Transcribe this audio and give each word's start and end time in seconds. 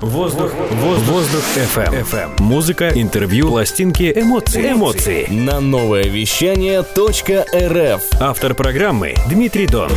Воздух, 0.00 0.52
воздух, 0.72 1.08
воздух 1.08 1.42
FM. 1.56 2.04
FM. 2.04 2.42
Музыка, 2.42 2.90
интервью, 2.90 3.48
пластинки, 3.48 4.12
эмоции. 4.14 4.72
Эмоции. 4.72 5.26
На 5.30 5.58
новое 5.58 6.04
вещание 6.04 6.80
.рф. 6.82 8.02
Автор 8.20 8.54
программы 8.54 9.14
Дмитрий 9.30 9.66
Дон. 9.66 9.90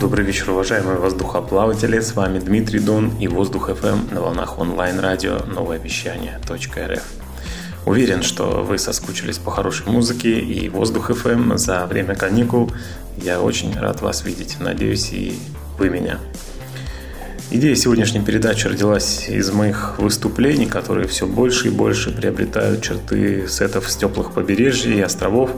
Добрый 0.00 0.24
вечер, 0.24 0.52
уважаемые 0.52 0.96
воздухоплаватели. 0.96 2.00
С 2.00 2.14
вами 2.14 2.38
Дмитрий 2.38 2.78
Дон 2.80 3.12
и 3.20 3.28
Воздух 3.28 3.68
FM 3.68 4.14
на 4.14 4.22
волнах 4.22 4.58
онлайн-радио 4.58 5.40
новое 5.44 5.76
вещание 5.76 6.40
.рф. 6.48 7.02
Уверен, 7.84 8.22
что 8.22 8.64
вы 8.66 8.78
соскучились 8.78 9.36
по 9.36 9.50
хорошей 9.50 9.86
музыке 9.86 10.40
и 10.40 10.70
Воздух 10.70 11.10
FM 11.10 11.58
за 11.58 11.84
время 11.84 12.14
каникул. 12.14 12.72
Я 13.18 13.42
очень 13.42 13.78
рад 13.78 14.00
вас 14.00 14.24
видеть. 14.24 14.56
Надеюсь, 14.60 15.12
и 15.12 15.38
вы 15.78 15.90
меня. 15.90 16.18
Идея 17.50 17.74
сегодняшней 17.76 18.20
передачи 18.20 18.66
родилась 18.66 19.26
из 19.30 19.50
моих 19.50 19.98
выступлений, 19.98 20.66
которые 20.66 21.08
все 21.08 21.26
больше 21.26 21.68
и 21.68 21.70
больше 21.70 22.10
приобретают 22.10 22.82
черты 22.82 23.48
сетов 23.48 23.90
с 23.90 23.96
теплых 23.96 24.32
побережий 24.32 24.98
и 24.98 25.00
островов. 25.00 25.50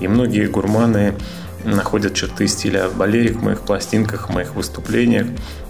И 0.00 0.08
многие 0.08 0.48
гурманы 0.48 1.14
находят 1.62 2.14
черты 2.14 2.48
стиля 2.48 2.88
балерик 2.88 3.36
в 3.36 3.42
моих 3.44 3.60
пластинках, 3.60 4.30
в 4.30 4.34
моих 4.34 4.56
выступлениях. 4.56 5.28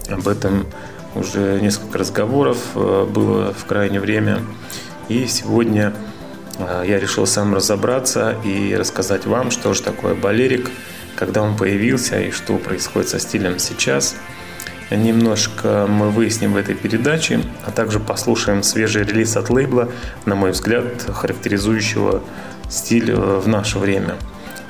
Об 0.09 0.27
этом 0.27 0.65
уже 1.13 1.59
несколько 1.61 1.99
разговоров 1.99 2.57
э, 2.73 3.05
было 3.07 3.53
в 3.53 3.65
крайнее 3.65 4.01
время. 4.01 4.39
И 5.07 5.27
сегодня 5.27 5.93
э, 6.57 6.85
я 6.87 6.99
решил 6.99 7.27
сам 7.27 7.53
разобраться 7.53 8.35
и 8.43 8.75
рассказать 8.75 9.27
вам, 9.27 9.51
что 9.51 9.75
же 9.75 9.83
такое 9.83 10.15
балерик, 10.15 10.71
когда 11.15 11.43
он 11.43 11.55
появился 11.55 12.19
и 12.19 12.31
что 12.31 12.57
происходит 12.57 13.09
со 13.09 13.19
стилем 13.19 13.59
сейчас– 13.59 14.15
немножко 14.95 15.85
мы 15.87 16.09
выясним 16.09 16.53
в 16.53 16.57
этой 16.57 16.75
передаче, 16.75 17.41
а 17.65 17.71
также 17.71 17.99
послушаем 17.99 18.63
свежий 18.63 19.03
релиз 19.03 19.37
от 19.37 19.49
лейбла, 19.49 19.89
на 20.25 20.35
мой 20.35 20.51
взгляд, 20.51 20.85
характеризующего 21.07 22.23
стиль 22.69 23.11
э, 23.11 23.15
в 23.15 23.47
наше 23.47 23.79
время. 23.79 24.15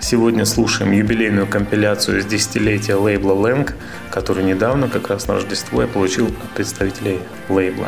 Сегодня 0.01 0.45
слушаем 0.45 0.91
юбилейную 0.91 1.45
компиляцию 1.45 2.21
с 2.21 2.25
десятилетия 2.25 2.95
лейбла 2.95 3.33
Лэнг, 3.33 3.75
который 4.11 4.43
недавно, 4.43 4.87
как 4.87 5.09
раз 5.09 5.27
на 5.27 5.35
Рождество, 5.35 5.81
я 5.81 5.87
получил 5.87 6.27
от 6.27 6.49
представителей 6.55 7.19
лейбла. 7.49 7.87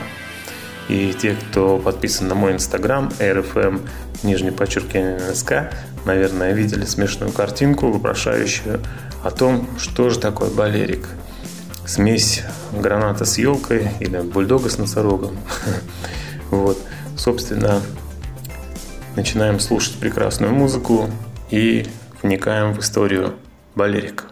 И 0.90 1.14
те, 1.14 1.36
кто 1.36 1.78
подписан 1.78 2.28
на 2.28 2.36
мой 2.36 2.52
инстаграм, 2.52 3.10
rfm, 3.20 3.82
нижний 4.24 4.52
подчеркивание 4.52 5.20
НСК, 5.32 5.74
наверное, 6.06 6.52
видели 6.52 6.84
смешную 6.84 7.32
картинку, 7.32 7.92
вопрошающую 7.92 8.82
о 9.24 9.32
том, 9.32 9.68
что 9.80 10.10
же 10.10 10.20
такое 10.20 10.50
балерик– 10.50 11.08
смесь 11.92 12.44
граната 12.72 13.26
с 13.26 13.38
елкой 13.38 13.90
или 14.00 14.22
бульдога 14.22 14.70
с 14.70 14.78
носорогом. 14.78 15.38
Вот, 16.50 16.78
собственно, 17.18 17.82
начинаем 19.16 19.62
слушать 19.62 19.96
прекрасную 19.96 20.54
музыку 20.54 21.10
и 21.50 21.86
вникаем 22.22 22.74
в 22.74 22.80
историю 22.80 23.36
балерика. 23.74 24.26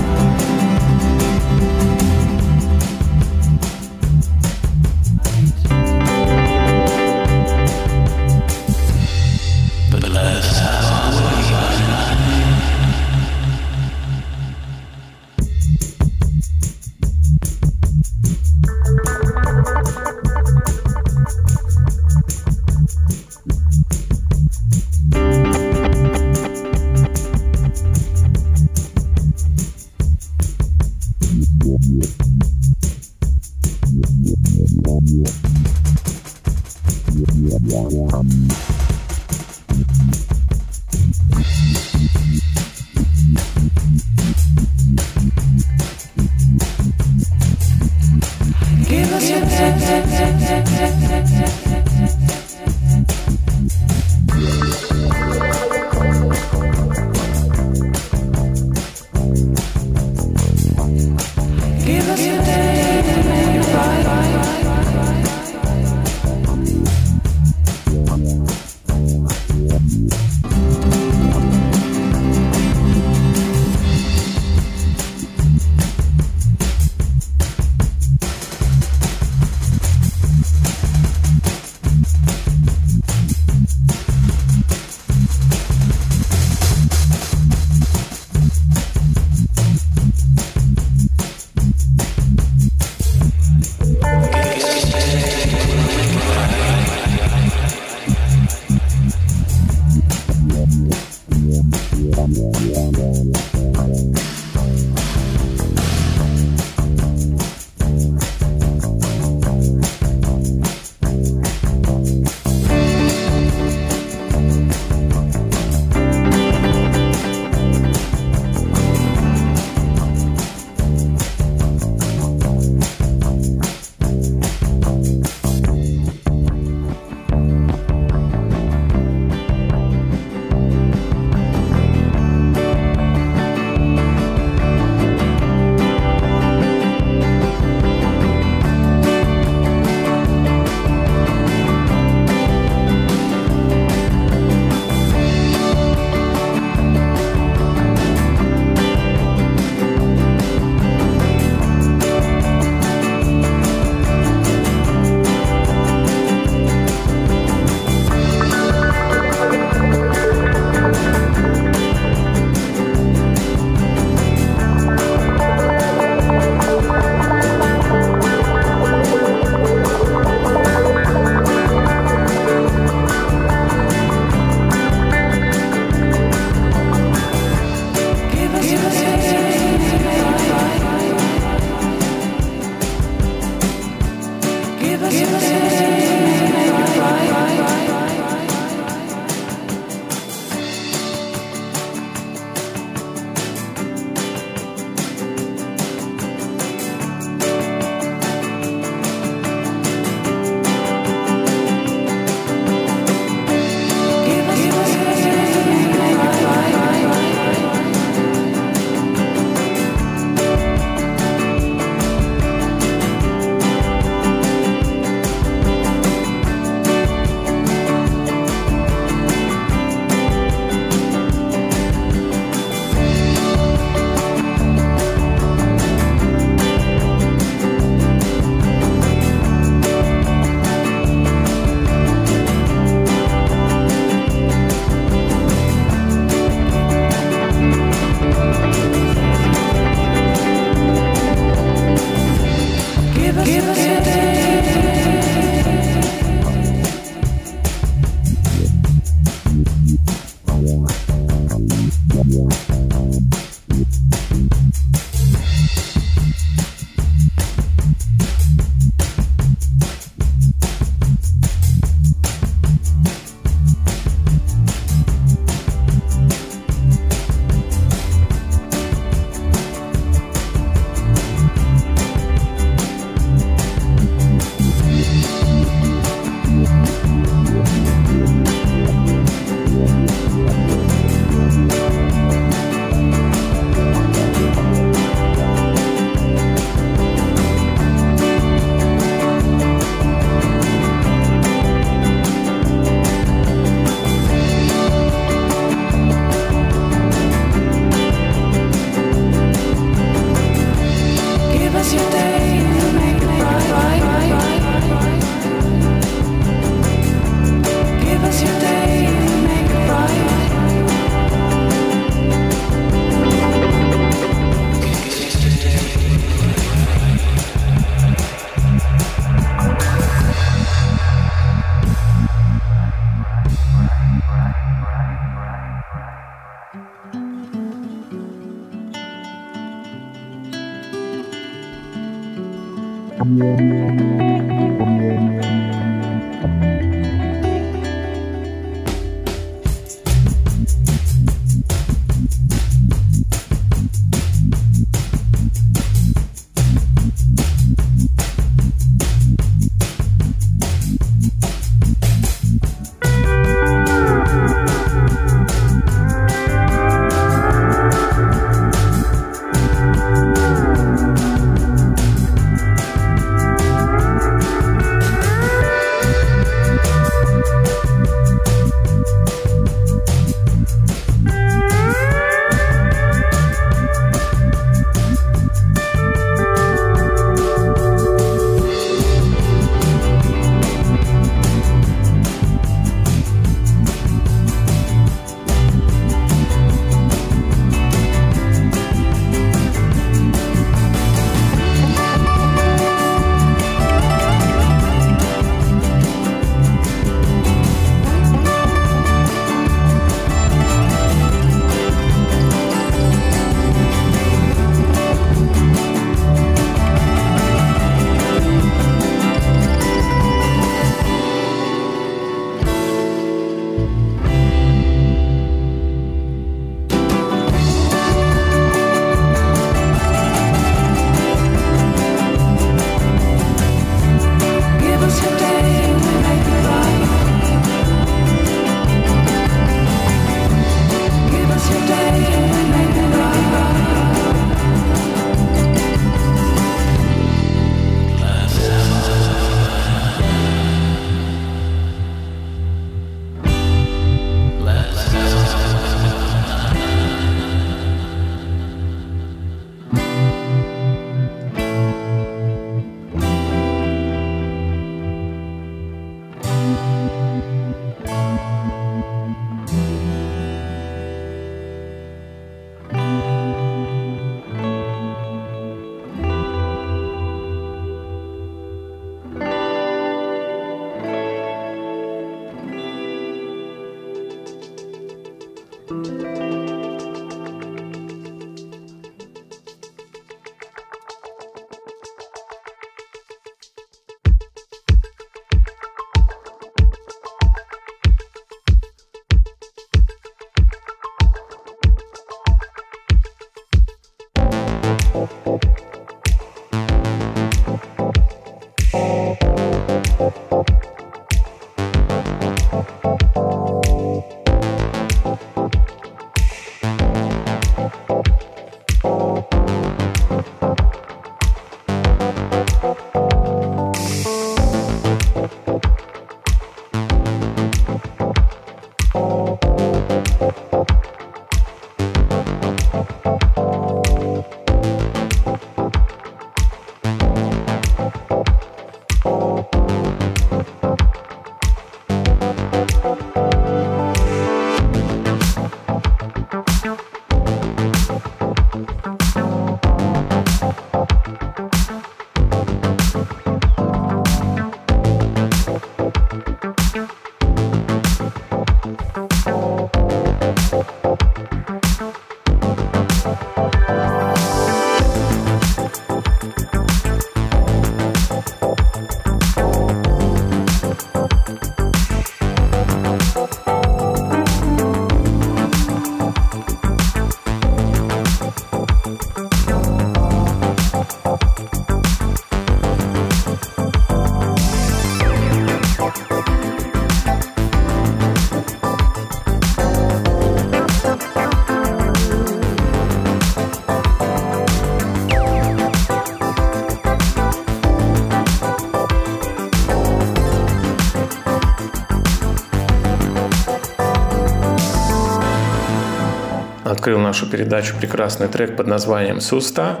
Открыл 597.06 597.20
нашу 597.20 597.46
передачу 597.46 597.94
прекрасный 598.00 598.48
трек 598.48 598.76
под 598.76 598.88
названием 598.88 599.40
«Суста», 599.40 600.00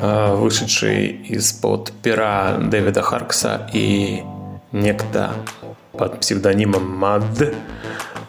э, 0.00 0.34
вышедший 0.36 1.08
из-под 1.08 1.90
пера 1.90 2.58
Дэвида 2.58 3.02
Харкса 3.02 3.68
и 3.72 4.22
некто 4.70 5.32
под 5.94 6.20
псевдонимом 6.20 6.88
Mudd. 6.88 7.24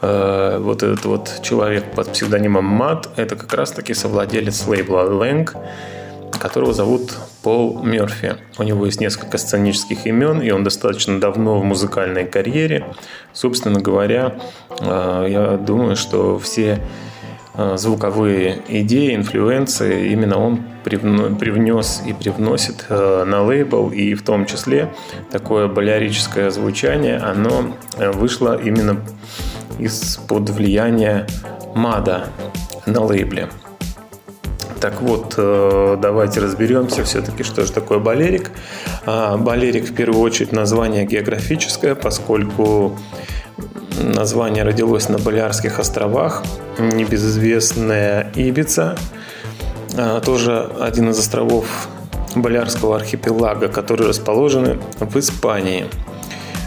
Э, 0.02 0.58
вот 0.60 0.82
этот 0.82 1.06
вот 1.06 1.40
человек 1.44 1.84
под 1.92 2.14
псевдонимом 2.14 2.66
Mudd – 2.66 3.16
это 3.16 3.36
как 3.36 3.54
раз-таки 3.54 3.94
совладелец 3.94 4.66
лейбла 4.66 5.02
Leng, 5.02 5.54
которого 6.32 6.74
зовут 6.74 7.16
Пол 7.44 7.84
Мерфи. 7.84 8.38
У 8.58 8.64
него 8.64 8.88
есть 8.88 9.00
несколько 9.00 9.38
сценических 9.38 10.08
имен, 10.08 10.42
и 10.42 10.50
он 10.50 10.64
достаточно 10.64 11.20
давно 11.20 11.60
в 11.60 11.64
музыкальной 11.64 12.26
карьере. 12.26 12.86
Собственно 13.34 13.80
говоря, 13.80 14.40
э, 14.80 15.28
я 15.30 15.58
думаю, 15.58 15.96
что 15.96 16.40
все 16.40 16.80
звуковые 17.76 18.62
идеи, 18.68 19.16
инфлюенции, 19.16 20.12
именно 20.12 20.38
он 20.38 20.64
привнес 20.84 22.02
и 22.06 22.14
привносит 22.14 22.86
э, 22.90 23.24
на 23.26 23.44
лейбл, 23.44 23.90
и 23.90 24.14
в 24.14 24.24
том 24.24 24.46
числе 24.46 24.94
такое 25.32 25.68
болярическое 25.68 26.52
звучание, 26.52 27.18
оно 27.18 27.76
вышло 27.98 28.60
именно 28.60 29.02
из-под 29.78 30.50
влияния 30.50 31.28
МАДа 31.76 32.28
на 32.86 33.02
лейбле. 33.02 33.50
Так 34.80 35.02
вот, 35.02 35.34
давайте 35.36 36.40
разберемся 36.40 37.04
все-таки, 37.04 37.44
что 37.44 37.66
же 37.66 37.74
такое 37.74 38.00
балерик. 38.00 38.52
А, 39.06 39.36
балерик 39.36 39.90
в 39.90 39.94
первую 39.94 40.22
очередь 40.22 40.54
название 40.54 41.06
географическое, 41.06 41.96
поскольку 41.96 42.98
Название 44.02 44.64
родилось 44.64 45.10
на 45.10 45.18
Балиарских 45.18 45.78
островах, 45.78 46.44
небезызвестная 46.78 48.32
Ибица, 48.34 48.98
а, 49.98 50.22
тоже 50.22 50.70
один 50.80 51.10
из 51.10 51.20
островов 51.20 51.66
Балиарского 52.34 52.96
архипелага, 52.96 53.68
которые 53.68 54.08
расположены 54.08 54.80
в 55.00 55.18
Испании. 55.20 55.86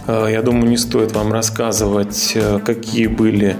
А, 0.07 0.27
я 0.27 0.43
думаю, 0.43 0.69
не 0.69 0.77
стоит 0.77 1.12
вам 1.12 1.33
рассказывать, 1.33 2.33
э, 2.35 2.59
какие 2.62 3.07
были 3.07 3.57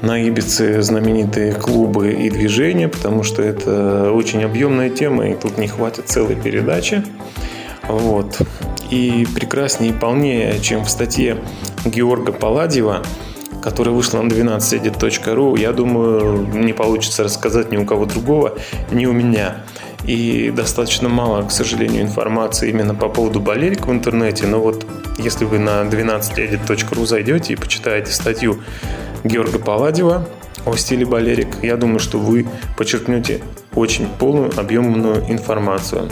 на 0.00 0.18
Ибице 0.18 0.80
знаменитые 0.80 1.52
клубы 1.52 2.12
и 2.12 2.30
движения, 2.30 2.88
потому 2.88 3.24
что 3.24 3.42
это 3.42 4.10
очень 4.10 4.42
объемная 4.42 4.88
тема, 4.88 5.28
и 5.28 5.34
тут 5.34 5.58
не 5.58 5.68
хватит 5.68 6.08
целой 6.08 6.34
передачи. 6.34 7.04
Вот. 7.88 8.40
И 8.90 9.26
прекраснее 9.34 9.92
и 9.92 9.94
полнее, 9.94 10.58
чем 10.60 10.84
в 10.84 10.90
статье 10.90 11.36
Георга 11.84 12.32
Паладьева, 12.32 13.02
которая 13.62 13.94
вышла 13.94 14.22
на 14.22 14.28
12edit.ru, 14.28 15.58
я 15.58 15.72
думаю, 15.72 16.46
не 16.46 16.72
получится 16.72 17.24
рассказать 17.24 17.70
ни 17.70 17.76
у 17.76 17.84
кого 17.84 18.06
другого, 18.06 18.54
ни 18.90 19.06
у 19.06 19.12
меня. 19.12 19.64
И 20.04 20.50
достаточно 20.54 21.08
мало, 21.08 21.42
к 21.42 21.50
сожалению, 21.50 22.02
информации 22.02 22.70
именно 22.70 22.94
по 22.94 23.08
поводу 23.08 23.40
балерик 23.40 23.86
в 23.86 23.92
интернете. 23.92 24.46
Но 24.46 24.60
вот 24.60 24.86
если 25.18 25.44
вы 25.44 25.58
на 25.58 25.82
12edit.ru 25.82 27.06
зайдете 27.06 27.52
и 27.52 27.56
почитаете 27.56 28.12
статью 28.12 28.62
Георга 29.24 29.58
Паладьева 29.58 30.26
о 30.64 30.76
стиле 30.76 31.04
балерик, 31.04 31.62
я 31.62 31.76
думаю, 31.76 31.98
что 31.98 32.18
вы 32.18 32.46
подчеркнете 32.76 33.42
очень 33.74 34.06
полную, 34.18 34.50
объемную 34.58 35.30
информацию. 35.30 36.10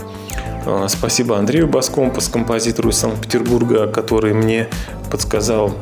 А, 0.71 0.87
спасибо 0.87 1.35
Андрею 1.35 1.67
Баскомпас, 1.67 2.27
композитору 2.27 2.89
из 2.89 2.97
Санкт-Петербурга, 2.97 3.87
который 3.87 4.35
мне 4.35 4.69
подсказал 5.09 5.73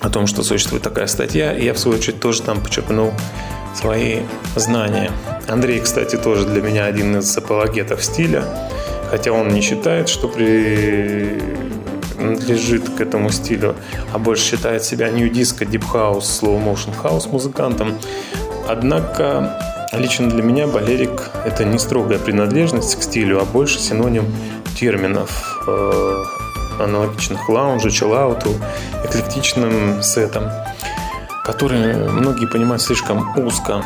о 0.00 0.10
том, 0.10 0.26
что 0.26 0.42
существует 0.42 0.82
такая 0.82 1.06
статья, 1.06 1.56
и 1.56 1.64
я, 1.64 1.74
в 1.74 1.78
свою 1.78 1.98
очередь, 1.98 2.18
тоже 2.18 2.42
там 2.42 2.60
почерпнул 2.60 3.12
свои 3.72 4.22
знания. 4.56 5.12
Андрей, 5.46 5.78
кстати, 5.78 6.16
тоже 6.16 6.44
для 6.44 6.60
меня 6.60 6.86
один 6.86 7.18
из 7.18 7.38
апологетов 7.38 8.02
стиля, 8.02 8.42
хотя 9.10 9.30
он 9.30 9.46
не 9.50 9.60
считает, 9.60 10.08
что 10.08 10.26
принадлежит 10.26 11.68
к 12.88 13.00
этому 13.00 13.30
стилю, 13.30 13.76
а 14.12 14.18
больше 14.18 14.44
считает 14.44 14.82
себя 14.82 15.08
nu-disco, 15.10 15.64
deep 15.64 15.95
house, 15.95 16.42
slow-motion 16.42 16.96
house 17.00 17.26
музыкантом. 17.26 17.96
Однако 18.68 19.56
Лично 19.92 20.30
для 20.30 20.42
меня 20.42 20.68
балерик– 20.68 21.30
это 21.44 21.64
не 21.64 21.76
строгая 21.78 22.20
принадлежность 22.20 22.94
к 22.94 23.02
стилю, 23.02 23.40
а 23.40 23.44
больше 23.44 23.80
синоним 23.80 24.24
терминов, 24.78 25.64
э, 25.66 26.22
аналогичных 26.78 27.48
лаунжу, 27.48 27.90
чиллауту, 27.90 28.54
эклектичным 29.04 30.00
сетам, 30.00 30.44
которые 31.44 32.08
многие 32.08 32.46
понимают 32.46 32.82
слишком 32.82 33.36
узко. 33.36 33.82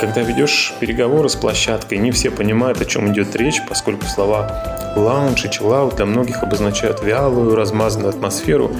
Когда 0.00 0.22
ведешь 0.22 0.72
переговоры 0.80 1.28
с 1.28 1.34
площадкой, 1.34 1.98
не 1.98 2.12
все 2.12 2.30
понимают, 2.30 2.80
о 2.80 2.86
чем 2.86 3.12
идет 3.12 3.36
речь, 3.36 3.60
поскольку 3.68 4.06
слова 4.06 4.50
лаунж 4.96 5.44
и 5.44 5.50
чиллаут 5.50 5.96
для 5.96 6.06
многих 6.06 6.42
обозначают 6.42 7.02
вялую, 7.02 7.54
размазанную 7.54 8.08
атмосферу, 8.08 8.70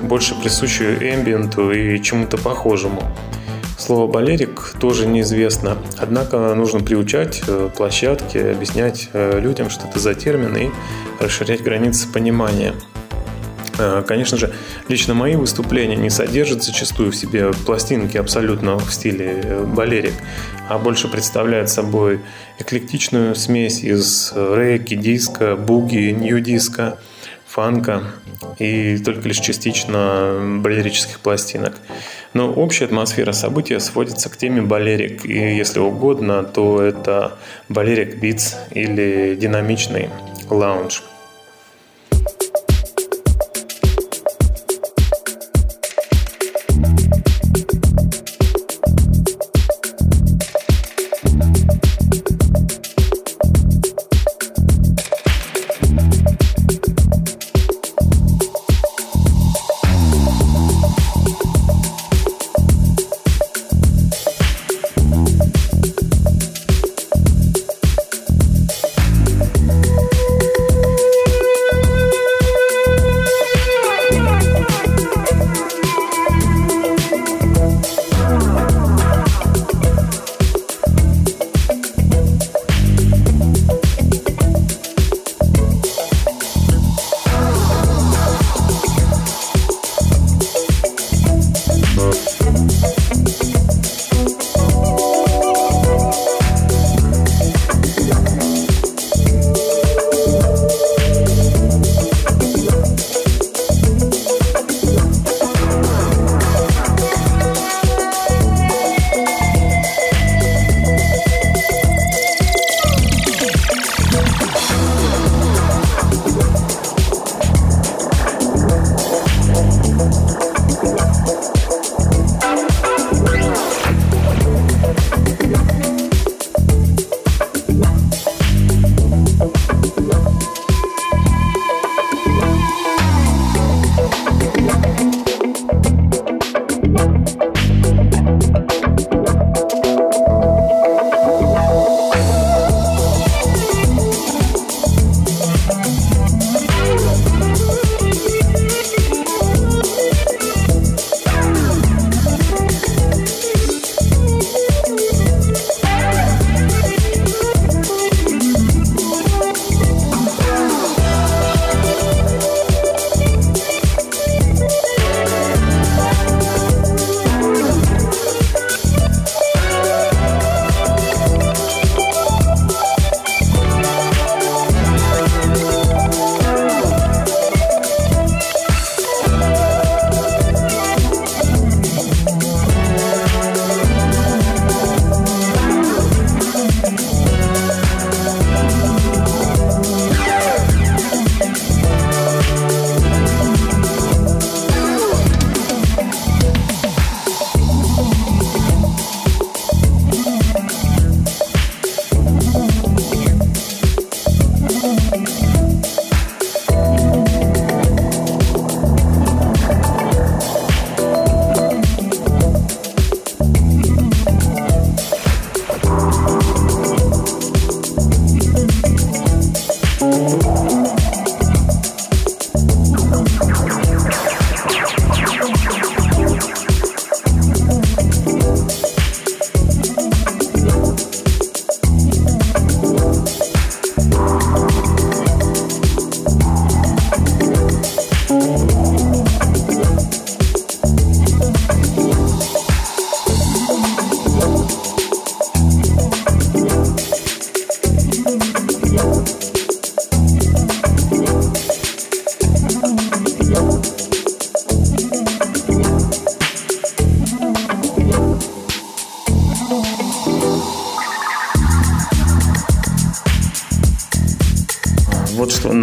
больше 0.00 0.40
присущую 0.40 0.96
эмбиенту 0.96 1.72
и 1.72 2.00
чему-то 2.00 2.38
похожему. 2.38 3.02
Слово 3.84 4.10
«балерик» 4.10 4.72
тоже 4.80 5.06
неизвестно, 5.06 5.76
однако 5.98 6.54
нужно 6.54 6.80
приучать 6.80 7.42
э, 7.46 7.68
площадки, 7.76 8.38
объяснять 8.38 9.10
э, 9.12 9.38
людям, 9.38 9.68
что 9.68 9.86
это 9.86 9.98
за 9.98 10.14
термин 10.14 10.56
и 10.56 10.70
расширять 11.22 11.62
границы 11.62 12.08
понимания. 12.10 12.74
Э, 13.76 14.02
конечно 14.08 14.38
же, 14.38 14.54
лично 14.88 15.12
мои 15.12 15.36
выступления 15.36 15.96
не 15.96 16.08
содержат 16.08 16.62
зачастую 16.62 17.12
в 17.12 17.14
себе 17.14 17.52
пластинки 17.52 18.16
абсолютно 18.16 18.78
в 18.78 18.90
стиле 18.90 19.58
балерик, 19.66 20.14
а 20.70 20.78
больше 20.78 21.08
представляют 21.08 21.68
собой 21.68 22.20
эклектичную 22.58 23.34
смесь 23.34 23.84
из 23.84 24.32
рейки, 24.34 24.94
диска, 24.94 25.56
буги, 25.56 26.10
нью-диска, 26.10 26.96
фанка 27.46 28.02
и 28.58 28.96
только 28.96 29.28
лишь 29.28 29.40
частично 29.40 30.58
балерических 30.62 31.20
пластинок. 31.20 31.74
Но 32.34 32.52
общая 32.52 32.86
атмосфера 32.86 33.32
события 33.32 33.80
сводится 33.80 34.28
к 34.28 34.36
теме 34.36 34.60
балерик. 34.60 35.24
И 35.24 35.32
если 35.32 35.78
угодно, 35.78 36.42
то 36.42 36.82
это 36.82 37.38
балерик 37.68 38.16
битс 38.16 38.56
или 38.72 39.36
динамичный 39.40 40.10
лаунж. 40.50 41.02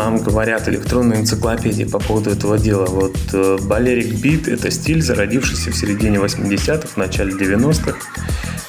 Нам 0.03 0.17
говорят 0.17 0.67
электронные 0.67 1.21
энциклопедии 1.21 1.83
по 1.83 1.99
поводу 1.99 2.31
этого 2.31 2.57
дела. 2.57 2.85
Вот 2.85 3.15
балерик 3.61 4.15
бит– 4.15 4.47
это 4.47 4.71
стиль, 4.71 5.01
зародившийся 5.01 5.69
в 5.69 5.75
середине 5.75 6.17
80-х, 6.17 6.87
в 6.87 6.97
начале 6.97 7.33
90-х. 7.33 7.97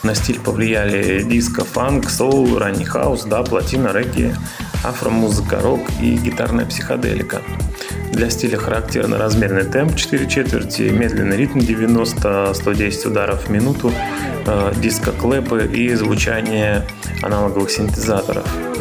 На 0.02 0.14
стиль 0.14 0.38
повлияли 0.40 1.22
диско, 1.22 1.64
фанк, 1.64 2.10
соул, 2.10 2.58
ранний 2.58 2.84
хаус, 2.84 3.24
даб, 3.24 3.42
латина, 3.42 3.92
регги, 3.92 4.34
афромузыка, 4.84 5.60
рок 5.60 5.80
и 6.02 6.16
гитарная 6.16 6.66
психоделика. 6.66 7.40
Для 8.12 8.28
стиля 8.28 8.58
характерно 8.58 9.16
размерный 9.16 9.64
темп 9.64 9.96
4 9.96 10.28
четверти, 10.28 10.82
медленный 10.82 11.36
ритм 11.38 11.60
90-110 11.60 13.08
ударов 13.08 13.46
в 13.46 13.50
минуту, 13.50 13.90
э, 14.44 14.72
диско-клэпы 14.82 15.66
и 15.72 15.94
звучание 15.94 16.84
аналоговых 17.22 17.70
синтезаторов. 17.70 18.71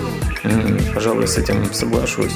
Пожалуй, 0.94 1.28
с 1.28 1.38
этим 1.38 1.74
соглашусь. 1.74 2.36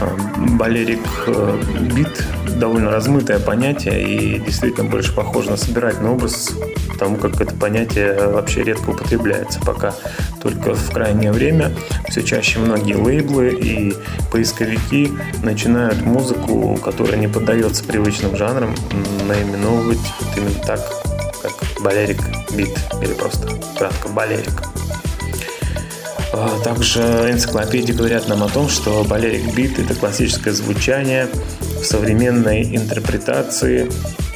Э, 0.00 0.16
балерик 0.56 1.06
э, 1.26 1.60
бит 1.94 2.24
довольно 2.58 2.90
размытое 2.90 3.38
понятие 3.38 4.02
и 4.02 4.38
действительно 4.38 4.88
больше 4.88 5.14
похоже 5.14 5.50
на 5.50 5.56
собирательный 5.56 6.10
образ, 6.10 6.52
потому 6.90 7.16
как 7.16 7.40
это 7.40 7.54
понятие 7.54 8.28
вообще 8.28 8.62
редко 8.64 8.90
употребляется 8.90 9.60
пока. 9.60 9.94
Только 10.42 10.74
в 10.74 10.90
крайнее 10.90 11.32
время 11.32 11.72
все 12.08 12.22
чаще 12.22 12.58
многие 12.58 12.96
лейблы 12.96 13.50
и 13.50 13.94
поисковики 14.30 15.12
начинают 15.42 16.02
музыку, 16.02 16.76
которая 16.76 17.16
не 17.16 17.28
поддается 17.28 17.84
привычным 17.84 18.36
жанрам, 18.36 18.74
наименовывать 19.26 19.98
вот 20.20 20.36
именно 20.36 20.60
так, 20.66 20.80
как 21.42 21.52
Balearic 21.82 22.20
beat 22.54 22.76
или 23.00 23.12
просто 23.14 23.48
кратко 23.78 24.08
Balearic. 24.08 24.62
А, 26.36 26.58
также 26.64 27.00
энциклопедии 27.30 27.92
говорят 27.92 28.26
нам 28.26 28.42
о 28.42 28.48
том, 28.48 28.68
что 28.68 29.04
Balearic 29.04 29.54
beat – 29.54 29.78
это 29.78 29.94
классическое 29.94 30.52
звучание 30.52 31.28
в 31.80 31.84
современной 31.84 32.74
интерпретации, 32.76 33.88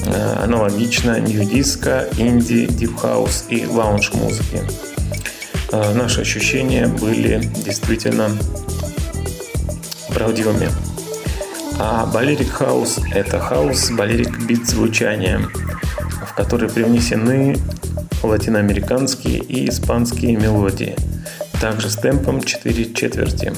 а, 0.06 0.44
аналогично 0.44 1.18
nu-disco, 1.18 2.08
инди, 2.16 2.66
deep 2.66 3.02
house 3.02 3.46
и 3.48 3.66
лаунж-музыки. 3.66 4.62
А, 5.72 5.92
наши 5.92 6.20
ощущения 6.20 6.86
были 6.86 7.40
действительно 7.64 8.30
правдивыми. 10.14 10.68
А 11.80 12.06
Balearic 12.06 12.50
house – 12.50 13.12
это 13.12 13.40
хаус 13.40 13.90
Balearic 13.90 14.38
beat 14.44 14.68
звучания, 14.68 15.40
в 16.24 16.32
который 16.36 16.68
привнесены 16.68 17.56
латиноамериканские 18.22 19.38
и 19.38 19.68
испанские 19.68 20.36
мелодии– 20.36 20.94
также 21.60 21.90
с 21.90 21.96
темпом 21.96 22.42
4 22.42 22.94
четверти. 22.94 23.52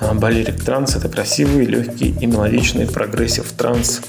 А 0.00 0.14
балерик 0.14 0.62
транс– 0.62 0.96
это 0.96 1.08
красивый, 1.08 1.64
легкий 1.64 2.14
и 2.20 2.26
мелодичный 2.26 2.86
progressive 2.86 3.50
trance 3.52 4.02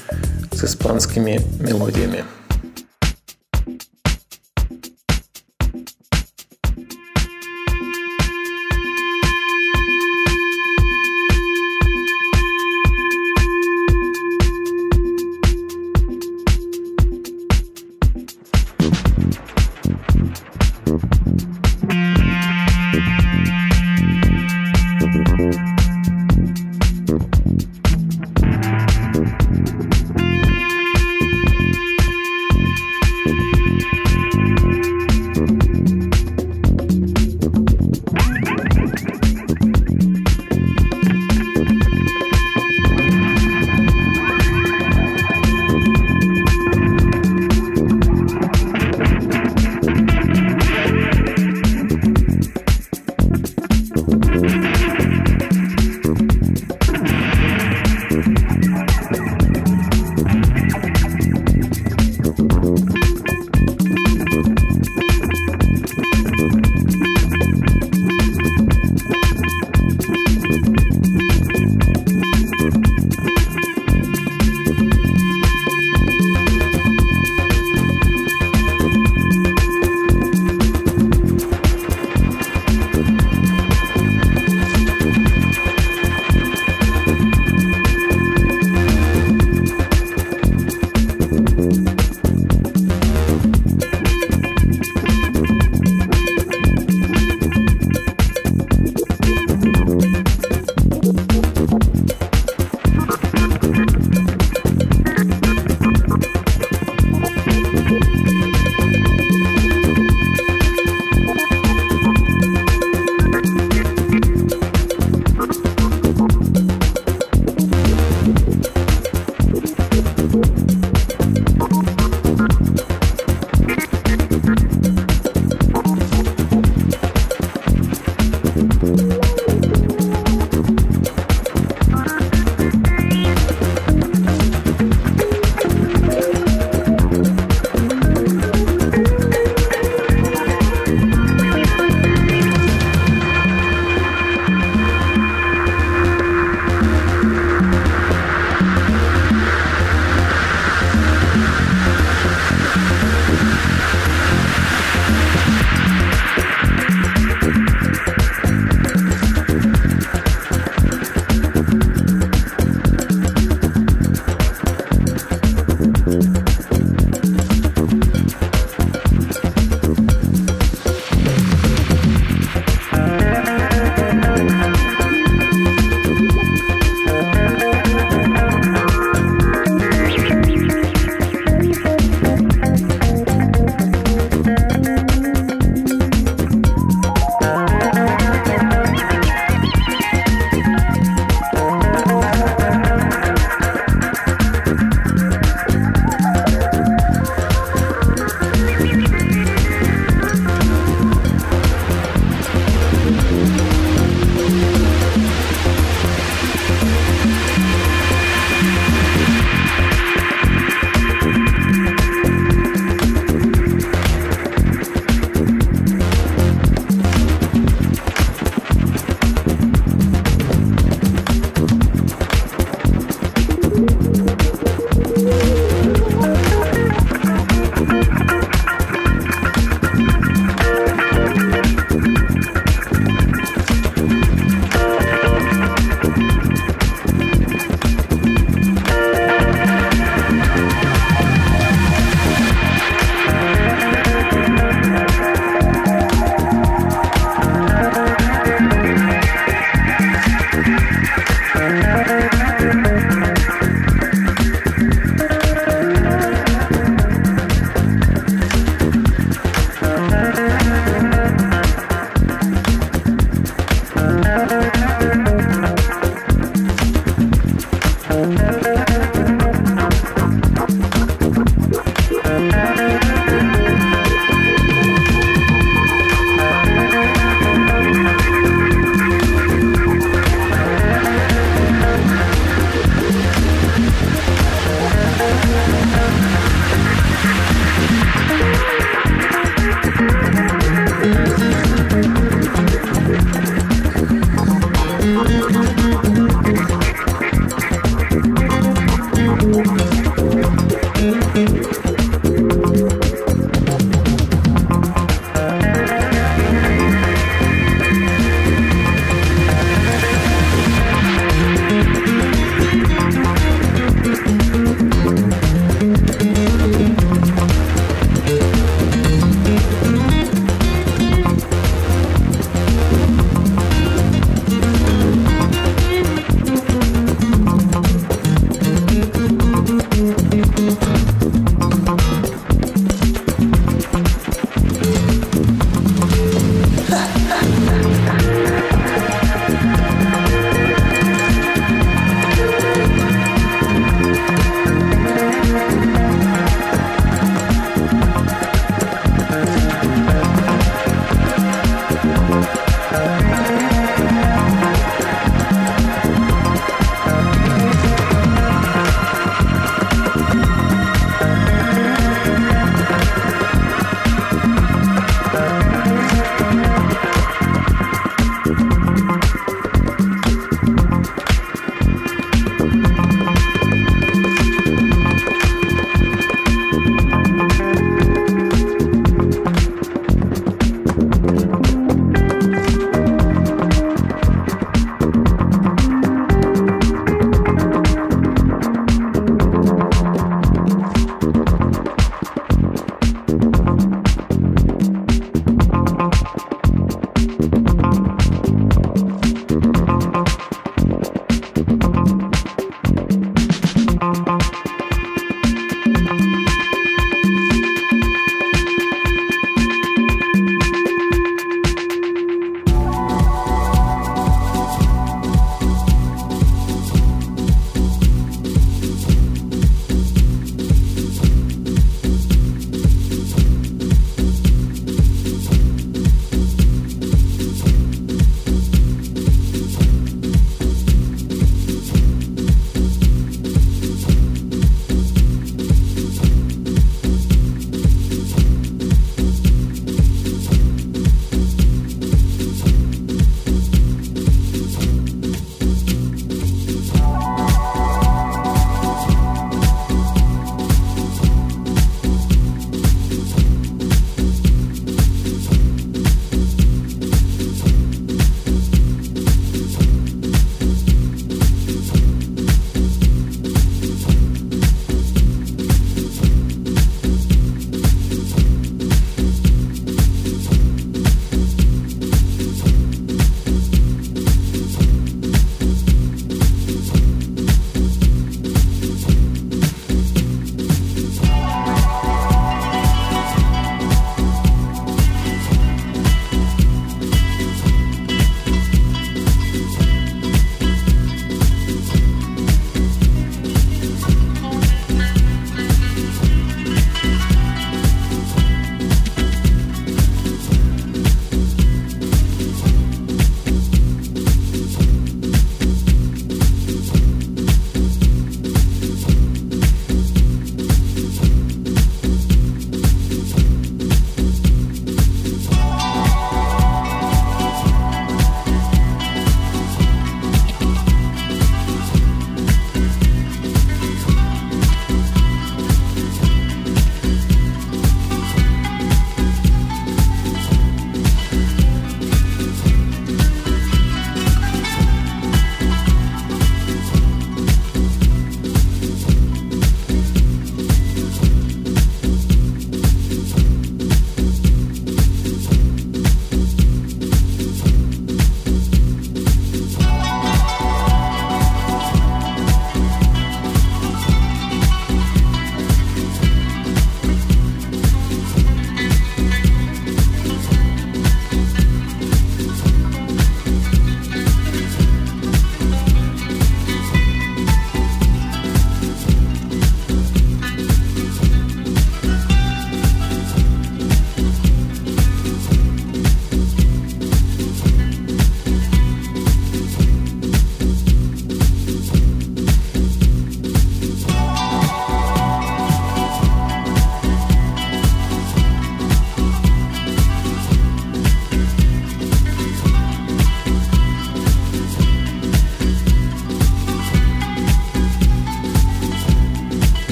с 0.52 0.64
испанскими 0.64 1.40
мелодиями. 1.60 2.24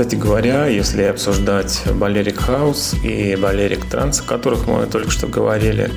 Кстати 0.00 0.16
говоря, 0.16 0.66
если 0.66 1.02
обсуждать 1.02 1.82
Балерик 1.92 2.40
Хаус 2.40 2.94
и 3.04 3.36
Балерик 3.36 3.84
Транс, 3.84 4.20
о 4.20 4.22
которых 4.22 4.66
мы 4.66 4.86
только 4.86 5.10
что 5.10 5.26
говорили, 5.26 5.90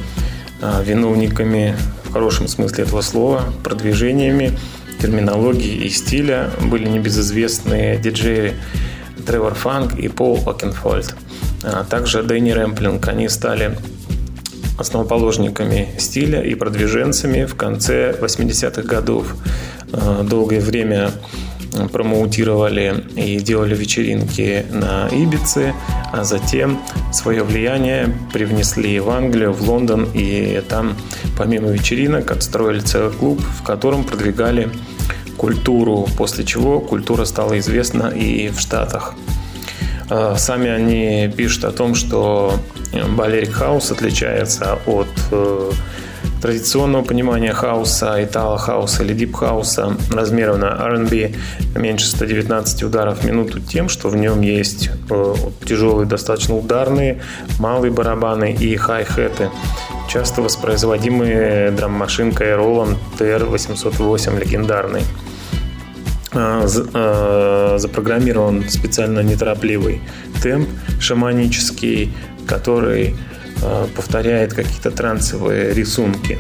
а, 0.62 0.84
виновниками 0.84 1.78
в 2.04 2.12
хорошем 2.12 2.50
смысле 2.50 2.84
этого 2.84 3.00
слова, 3.00 3.46
продвижениями, 3.64 4.60
терминологии 5.02 5.86
и 5.86 5.90
стиля 5.90 6.52
были 6.64 6.86
небезызвестные 6.90 7.98
диджеи 7.98 8.56
Тревор 9.26 9.54
Фанк 9.54 9.98
и 9.98 10.10
Пол 10.10 10.38
Окенфольд. 10.50 11.16
А 11.64 11.86
также 11.86 12.24
Дэнни 12.24 12.52
Рэмплинг. 12.52 13.08
Они 13.08 13.30
стали 13.30 13.78
основоположниками 14.78 15.96
стиля 15.98 16.42
и 16.42 16.56
продвиженцами 16.56 17.46
в 17.46 17.56
конце 17.56 18.12
80-х 18.20 18.82
годов. 18.82 19.34
А, 19.94 20.24
долгое 20.24 20.60
время 20.60 21.12
промоутировали 21.94 23.06
и 23.16 23.40
делали 23.40 23.76
вечеринки 23.76 24.66
на 24.72 25.08
Ибице, 25.10 25.74
а 26.12 26.24
затем 26.24 26.82
свое 27.14 27.44
влияние 27.44 28.14
привнесли 28.34 29.00
в 29.00 29.10
Англию, 29.10 29.54
в 29.54 29.62
Лондон, 29.62 30.10
и 30.14 30.62
там 30.68 30.98
помимо 31.38 31.70
вечеринок 31.70 32.32
отстроили 32.32 32.80
целый 32.80 33.14
клуб, 33.14 33.40
в 33.40 33.64
котором 33.64 34.04
продвигали 34.04 34.70
культуру, 35.38 36.08
после 36.18 36.44
чего 36.44 36.82
культура 36.82 37.26
стала 37.26 37.58
известна 37.60 38.08
и 38.08 38.50
в 38.50 38.60
Штатах. 38.60 39.14
А, 40.10 40.36
сами 40.36 40.70
они 40.70 41.32
пишут 41.36 41.66
о 41.66 41.72
том, 41.72 41.96
что 41.96 42.60
Балерик 43.18 43.54
Хаус 43.54 43.92
отличается 43.92 44.80
от 44.86 45.08
э, 45.32 45.72
традиционного 46.44 47.06
понимания 47.06 47.54
хауса, 47.54 48.22
Italo 48.22 48.58
хауса 48.58 49.04
или 49.04 49.14
deep 49.14 49.34
хауса 49.34 49.96
размером 50.12 50.60
на 50.60 50.76
R&B 50.88 51.32
меньше 51.74 52.06
119 52.06 52.84
ударов 52.84 53.20
в 53.20 53.26
минуту 53.26 53.62
тем, 53.62 53.88
что 53.88 54.10
в 54.10 54.18
нем 54.18 54.42
есть 54.42 54.90
э, 55.10 55.36
тяжелые 55.66 56.06
достаточно 56.06 56.58
ударные, 56.58 57.22
малые 57.60 57.94
барабаны 57.94 58.52
и 58.52 58.76
хай-хеты, 58.76 59.52
часто 60.10 60.42
воспроизводимые 60.42 61.72
драм-машинкой 61.72 62.48
Roland 62.48 62.98
TR-808 63.18 64.38
легендарный. 64.38 65.04
Э, 66.34 66.68
э, 66.68 67.76
запрограммирован 67.78 68.68
специально 68.68 69.22
неторопливый 69.22 70.02
темп 70.42 70.68
шаманический, 71.00 72.12
который 72.46 73.16
повторяет 73.96 74.54
какие-то 74.54 74.92
трансовые 74.92 75.74
рисунки. 75.74 76.40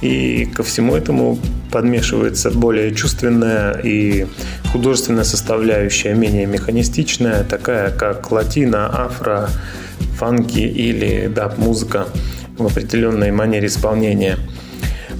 И 0.00 0.46
ко 0.46 0.62
всему 0.62 0.94
этому 0.94 1.38
подмешивается 1.72 2.50
более 2.50 2.94
чувственная 2.94 3.72
и 3.72 4.26
художественная 4.72 5.24
составляющая, 5.24 6.14
менее 6.14 6.46
механистичная, 6.46 7.42
такая 7.44 7.90
как 7.90 8.30
латина, 8.30 8.88
афро, 9.04 9.48
фанки 10.16 10.60
или 10.60 11.26
даб-музыка 11.28 12.06
в 12.56 12.66
определенной 12.66 13.32
манере 13.32 13.66
исполнения. 13.66 14.38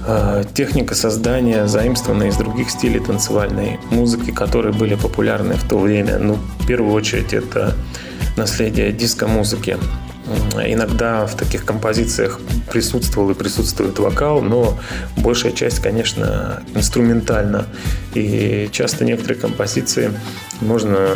Э, 0.05 0.43
техника 0.53 0.95
создания 0.95 1.67
заимствована 1.67 2.23
из 2.23 2.37
других 2.37 2.69
стилей 2.69 2.99
танцевальной 2.99 3.79
музыки, 3.91 4.31
которые 4.31 4.73
были 4.73 4.95
популярны 4.95 5.55
в 5.55 5.67
то 5.67 5.77
время. 5.77 6.19
Ну, 6.19 6.37
в 6.59 6.67
первую 6.67 6.93
очередь, 6.93 7.33
это 7.33 7.75
наследие 8.37 8.91
диско-музыки. 8.91 9.77
Иногда 10.65 11.25
в 11.25 11.35
таких 11.35 11.65
композициях 11.65 12.39
присутствовал 12.71 13.31
и 13.31 13.33
присутствует 13.33 13.97
вокал, 13.99 14.41
но 14.41 14.77
большая 15.17 15.51
часть, 15.51 15.79
конечно, 15.79 16.63
инструментальна. 16.75 17.67
И 18.13 18.69
часто 18.71 19.05
некоторые 19.05 19.39
композиции 19.39 20.11
можно 20.61 21.09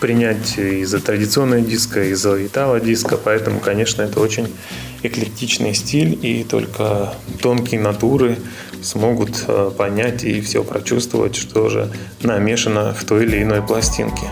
принять 0.00 0.58
из-за 0.58 1.00
традиционной 1.00 1.62
диска, 1.62 2.02
из-за 2.10 2.44
итало-диска, 2.46 3.16
поэтому, 3.16 3.60
конечно, 3.60 4.02
это 4.02 4.20
очень 4.20 4.52
эклектичный 5.02 5.74
стиль, 5.74 6.18
и 6.20 6.44
только 6.44 7.14
тонкие 7.40 7.80
натуры 7.80 8.36
смогут 8.82 9.44
э, 9.46 9.70
понять 9.76 10.24
и 10.24 10.40
все 10.40 10.62
прочувствовать, 10.62 11.36
что 11.36 11.68
же 11.68 11.90
намешано 12.22 12.92
в 12.92 13.04
той 13.04 13.24
или 13.24 13.42
иной 13.42 13.62
пластинке. 13.62 14.26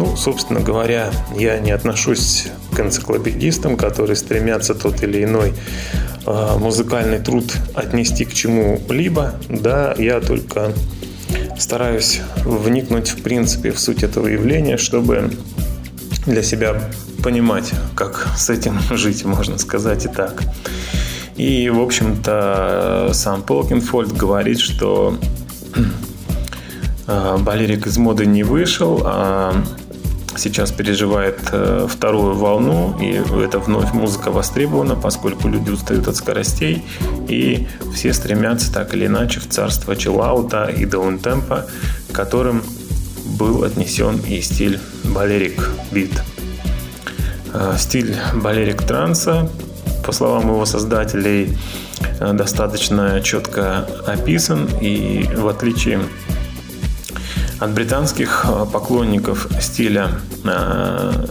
Ну, 0.00 0.16
собственно 0.16 0.60
говоря, 0.60 1.10
я 1.36 1.58
не 1.58 1.72
отношусь 1.72 2.46
к 2.74 2.80
энциклопедистам, 2.80 3.76
которые 3.76 4.16
стремятся 4.16 4.74
тот 4.74 5.02
или 5.02 5.24
иной 5.24 5.52
э, 6.24 6.56
музыкальный 6.58 7.18
труд 7.18 7.54
отнести 7.74 8.24
к 8.24 8.32
чему-либо. 8.32 9.34
Да, 9.50 9.94
я 9.98 10.22
только 10.22 10.72
стараюсь 11.58 12.22
вникнуть 12.46 13.10
в 13.10 13.22
принципе 13.22 13.72
в 13.72 13.78
суть 13.78 14.02
этого 14.02 14.26
явления, 14.28 14.78
чтобы 14.78 15.32
для 16.24 16.42
себя 16.42 16.80
понимать, 17.22 17.70
как 17.94 18.26
с 18.38 18.48
этим 18.48 18.80
жить, 18.96 19.26
можно 19.26 19.58
сказать 19.58 20.06
и 20.06 20.08
так. 20.08 20.42
И, 21.36 21.68
в 21.68 21.78
общем-то, 21.78 23.10
сам 23.12 23.42
Полкинфольд 23.42 24.16
говорит, 24.16 24.60
что 24.60 25.18
э, 27.06 27.36
Балерик 27.42 27.86
из 27.86 27.98
моды 27.98 28.24
не 28.24 28.44
вышел, 28.44 29.02
а 29.04 29.62
сейчас 30.36 30.72
переживает 30.72 31.38
э, 31.52 31.86
вторую 31.88 32.34
волну, 32.34 32.96
и 33.00 33.20
это 33.42 33.58
вновь 33.58 33.92
музыка 33.92 34.30
востребована, 34.30 34.96
поскольку 34.96 35.48
люди 35.48 35.70
устают 35.70 36.08
от 36.08 36.16
скоростей, 36.16 36.84
и 37.28 37.66
все 37.94 38.12
стремятся 38.12 38.72
так 38.72 38.94
или 38.94 39.06
иначе 39.06 39.40
в 39.40 39.48
царство 39.48 39.96
чиллаута 39.96 40.64
и 40.64 40.84
даунтемпа, 40.84 41.66
которым 42.12 42.62
был 43.38 43.64
отнесен 43.64 44.18
и 44.28 44.40
стиль 44.40 44.78
балерик 45.04 45.70
бит. 45.90 46.22
Э, 47.52 47.74
стиль 47.78 48.16
балерик 48.34 48.82
транса, 48.82 49.50
по 50.04 50.12
словам 50.12 50.48
его 50.48 50.64
создателей, 50.64 51.56
э, 52.20 52.32
достаточно 52.32 53.20
четко 53.20 53.86
описан, 54.06 54.68
и 54.80 55.28
в 55.36 55.48
отличие 55.48 56.00
от 57.60 57.72
британских 57.72 58.46
э, 58.48 58.66
поклонников 58.72 59.46
стиля 59.60 60.12
э, 60.44 61.26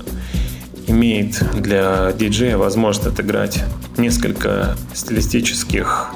имеет 0.88 1.44
для 1.60 2.12
диджея 2.14 2.58
возможность 2.58 3.08
отыграть 3.08 3.64
несколько 3.98 4.78
стилистических 4.94 6.10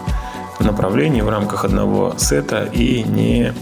направлений 0.59 1.23
в 1.23 1.29
рамках 1.29 1.65
одного 1.65 2.13
сета 2.17 2.69
и 2.71 3.03
не 3.03 3.53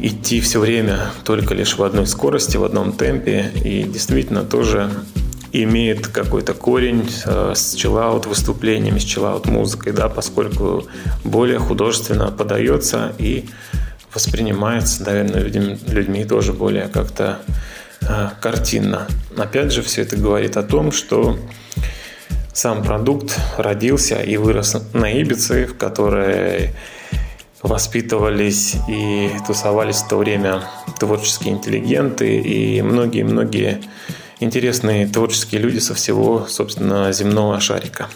идти 0.00 0.40
все 0.40 0.58
время 0.58 0.98
только 1.24 1.54
лишь 1.54 1.76
в 1.76 1.82
одной 1.82 2.06
скорости, 2.06 2.56
в 2.56 2.64
одном 2.64 2.92
темпе. 2.92 3.52
И 3.62 3.82
действительно 3.82 4.42
тоже 4.42 4.90
имеет 5.52 6.08
какой-то 6.08 6.54
корень 6.54 7.08
э, 7.26 7.52
с 7.54 7.74
чиллаут 7.74 8.24
выступлениями, 8.24 8.98
с 8.98 9.04
чиллаут 9.04 9.46
музыкой, 9.46 9.92
да, 9.92 10.08
поскольку 10.08 10.86
более 11.24 11.58
художественно 11.58 12.30
подается 12.30 13.12
и 13.18 13.44
воспринимается, 14.14 15.04
наверное, 15.04 15.40
людьми, 15.40 15.78
людьми 15.86 16.24
тоже 16.24 16.52
более 16.52 16.88
как-то 16.88 17.40
э, 18.02 18.30
картинно. 18.40 19.06
Опять 19.36 19.72
же, 19.72 19.82
все 19.82 20.02
это 20.02 20.16
говорит 20.16 20.56
о 20.56 20.62
том, 20.62 20.92
что 20.92 21.38
сам 22.52 22.82
продукт 22.84 23.38
родился 23.58 24.20
и 24.22 24.36
вырос 24.36 24.76
на 24.92 25.10
Ибице, 25.10 25.66
в 25.66 25.76
которой 25.76 26.70
воспитывались 27.62 28.76
и 28.88 29.30
тусовались 29.46 29.96
в 29.96 30.08
то 30.08 30.18
время 30.18 30.62
творческие 30.98 31.54
интеллигенты 31.54 32.38
и 32.38 32.82
многие-многие 32.82 33.80
интересные 34.38 35.06
творческие 35.06 35.62
люди 35.62 35.78
со 35.78 35.94
всего, 35.94 36.46
собственно, 36.46 37.10
земного 37.12 37.58
шарика. 37.60 38.08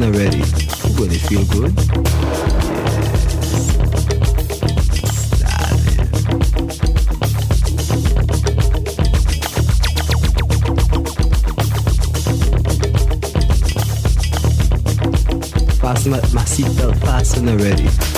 and 0.00 0.16
ready 0.16 0.38
Will 0.96 1.10
it 1.10 1.20
feel 1.28 1.44
good? 1.46 1.72
Fasten 15.80 16.10
my, 16.12 16.20
my 16.32 16.44
seatbelt 16.44 16.98
fasten 17.00 17.58
ready. 17.58 18.11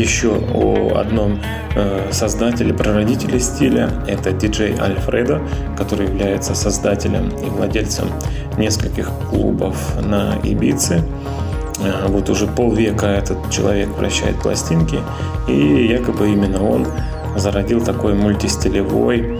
еще 0.00 0.40
о 0.54 0.98
одном 0.98 1.40
э, 1.74 2.08
создателе, 2.10 2.74
прародителе 2.74 3.38
стиля. 3.38 3.90
Это 4.06 4.32
диджей 4.32 4.76
Альфредо, 4.78 5.40
который 5.76 6.06
является 6.06 6.54
создателем 6.54 7.28
и 7.28 7.48
владельцем 7.48 8.08
нескольких 8.58 9.10
клубов 9.30 9.76
на 10.02 10.36
Ибице. 10.42 11.04
Э, 11.78 12.06
вот 12.08 12.28
уже 12.30 12.46
полвека 12.46 13.06
этот 13.06 13.50
человек 13.50 13.88
вращает 13.90 14.36
пластинки, 14.40 14.98
и 15.48 15.86
якобы 15.86 16.30
именно 16.30 16.64
он 16.66 16.86
зародил 17.36 17.84
такой 17.84 18.14
мультистилевой 18.14 19.38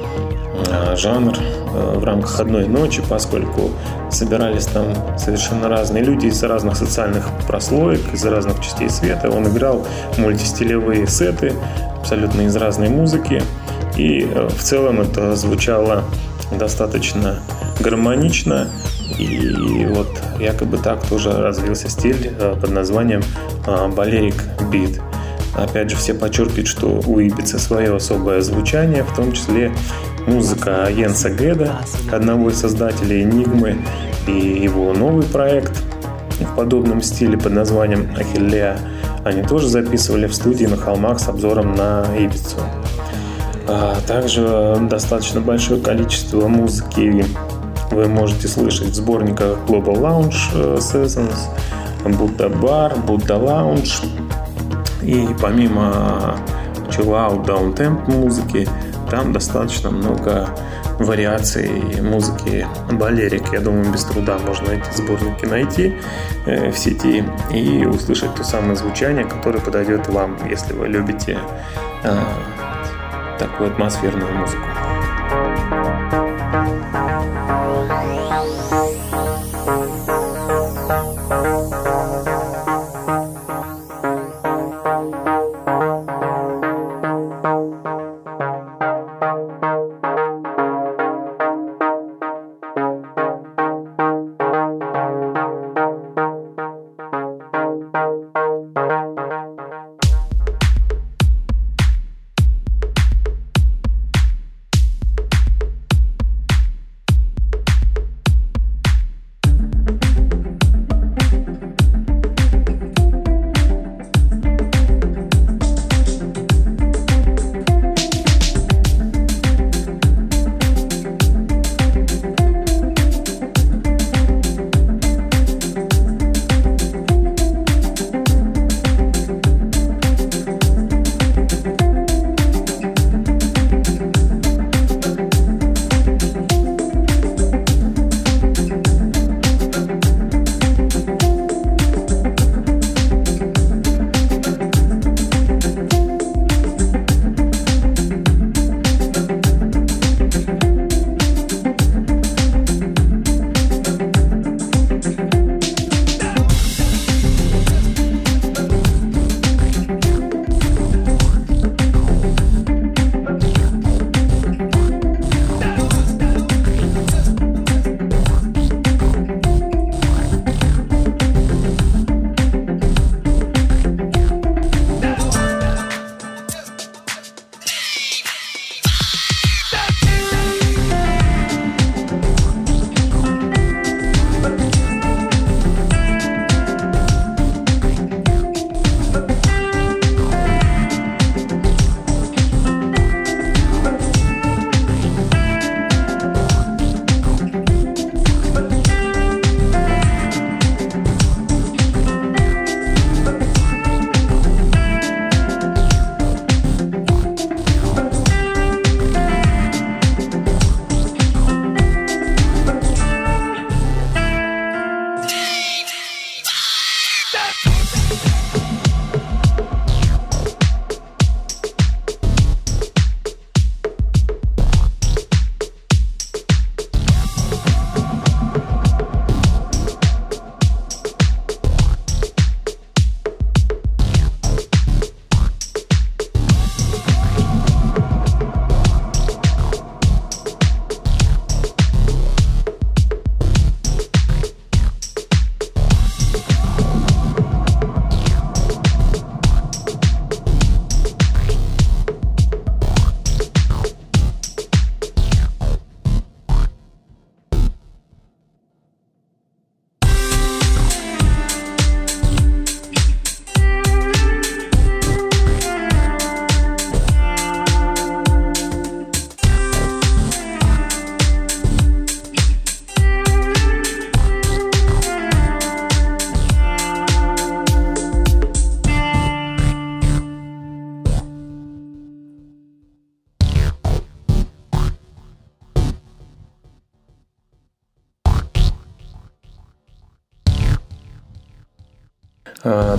э, 0.68 0.96
жанр 0.96 1.36
в 1.72 2.02
рамках 2.02 2.40
одной 2.40 2.66
ночи, 2.66 3.00
поскольку 3.08 3.70
собирались 4.10 4.66
там 4.66 4.94
совершенно 5.18 5.68
разные 5.68 6.02
люди 6.02 6.26
из 6.26 6.42
разных 6.42 6.76
социальных 6.76 7.28
прослоек, 7.46 8.00
из 8.12 8.24
разных 8.24 8.60
частей 8.60 8.90
света. 8.90 9.30
Он 9.30 9.48
играл 9.48 9.86
мультистилевые 10.18 11.06
сеты, 11.06 11.54
абсолютно 11.98 12.42
из 12.42 12.56
разной 12.56 12.88
музыки. 12.88 13.42
И 13.96 14.22
э, 14.22 14.48
в 14.48 14.62
целом 14.62 15.00
это 15.00 15.36
звучало 15.36 16.04
достаточно 16.52 17.40
гармонично. 17.80 18.68
И 19.18 19.86
вот 19.90 20.08
якобы 20.38 20.78
так 20.78 21.04
тоже 21.06 21.32
развился 21.32 21.88
стиль 21.88 22.32
э, 22.38 22.56
под 22.60 22.70
названием 22.70 23.22
э, 23.66 23.88
«Балерик 23.88 24.44
бит». 24.70 25.00
Опять 25.54 25.90
же, 25.90 25.96
все 25.96 26.14
подчеркивают, 26.14 26.68
что 26.68 27.02
у 27.04 27.18
Ибица 27.18 27.58
свое 27.58 27.94
особое 27.94 28.40
звучание, 28.40 29.02
в 29.02 29.14
том 29.14 29.32
числе 29.32 29.72
музыка 30.30 30.88
Йенса 30.88 31.28
Геда, 31.30 31.80
одного 32.12 32.50
из 32.50 32.60
создателей 32.60 33.24
Энигмы, 33.24 33.78
и 34.28 34.32
его 34.32 34.92
новый 34.92 35.26
проект 35.26 35.82
в 36.38 36.54
подобном 36.54 37.02
стиле 37.02 37.36
под 37.36 37.52
названием 37.52 38.08
Ахиллея 38.16 38.78
они 39.24 39.42
тоже 39.42 39.68
записывали 39.68 40.26
в 40.26 40.34
студии 40.34 40.66
на 40.66 40.76
холмах 40.76 41.18
с 41.18 41.28
обзором 41.28 41.74
на 41.74 42.06
Ибицу. 42.16 42.58
А 43.66 43.96
также 44.06 44.78
достаточно 44.88 45.40
большое 45.40 45.80
количество 45.80 46.46
музыки 46.46 47.24
вы 47.90 48.06
можете 48.06 48.46
слышать 48.46 48.90
в 48.90 48.94
сборниках 48.94 49.58
Global 49.66 49.96
Lounge 49.96 50.78
Sessions, 50.78 51.36
Buddha 52.04 52.48
Bar, 52.48 53.04
Buddha 53.04 53.38
Lounge. 53.38 54.06
И 55.02 55.28
помимо 55.40 56.36
chill 56.88 57.14
out, 57.14 57.46
downtemp 57.46 58.10
музыки, 58.10 58.68
там 59.10 59.32
достаточно 59.32 59.90
много 59.90 60.48
вариаций 60.98 62.00
музыки 62.00 62.66
балерик. 62.92 63.52
Я 63.52 63.60
думаю, 63.60 63.92
без 63.92 64.04
труда 64.04 64.38
можно 64.38 64.70
эти 64.70 64.90
сборники 64.96 65.44
найти 65.46 65.94
э, 66.46 66.70
в 66.70 66.78
сети 66.78 67.24
и 67.52 67.84
услышать 67.84 68.34
то 68.34 68.44
самое 68.44 68.76
звучание, 68.76 69.24
которое 69.24 69.60
подойдет 69.60 70.08
вам, 70.08 70.38
если 70.48 70.72
вы 70.74 70.88
любите 70.88 71.38
э, 72.04 72.18
такую 73.38 73.70
атмосферную 73.72 74.32
музыку. 74.34 74.62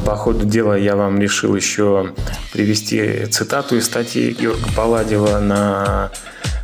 По 0.05 0.15
ходу 0.15 0.45
дела 0.45 0.77
я 0.77 0.95
вам 0.95 1.19
решил 1.19 1.55
еще 1.55 2.13
привести 2.51 3.25
цитату 3.25 3.77
из 3.77 3.85
статьи 3.85 4.31
Георга 4.31 4.67
Паладева 4.75 5.39
на 5.39 6.11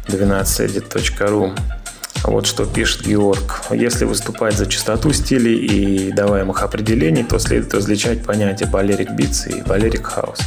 12edit.ru. 0.08 1.58
Вот 2.24 2.46
что 2.46 2.66
пишет 2.66 3.06
Георг. 3.06 3.62
Если 3.72 4.06
выступать 4.06 4.56
за 4.56 4.66
чистоту 4.66 5.14
стилей 5.14 5.56
и 5.56 6.12
даваемых 6.12 6.64
определений, 6.64 7.24
то 7.24 7.40
следует 7.40 7.74
различать 7.74 8.24
понятия 8.24 8.66
Balearic 8.66 9.12
beats 9.12 9.48
и 9.48 9.62
Balearic 9.62 10.08
house. 10.08 10.40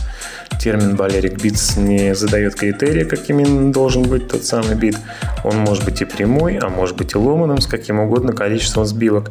термин 0.61 0.95
Balearic 0.95 1.37
Beats 1.37 1.81
не 1.81 2.15
задает 2.15 2.55
критерия, 2.55 3.07
каким 3.07 3.73
должен 3.73 4.03
быть 4.03 4.29
тот 4.29 4.45
самый 4.45 4.75
бит. 4.75 4.97
Он 5.43 5.57
может 5.57 5.85
быть 5.85 6.03
и 6.03 6.05
прямой, 6.05 6.59
а 6.59 6.69
может 6.69 6.97
быть 6.97 7.15
и 7.15 7.19
ломаным, 7.19 7.61
с 7.61 7.67
каким 7.67 8.01
угодно 8.01 8.33
количеством 8.33 8.85
сбивок. 8.85 9.31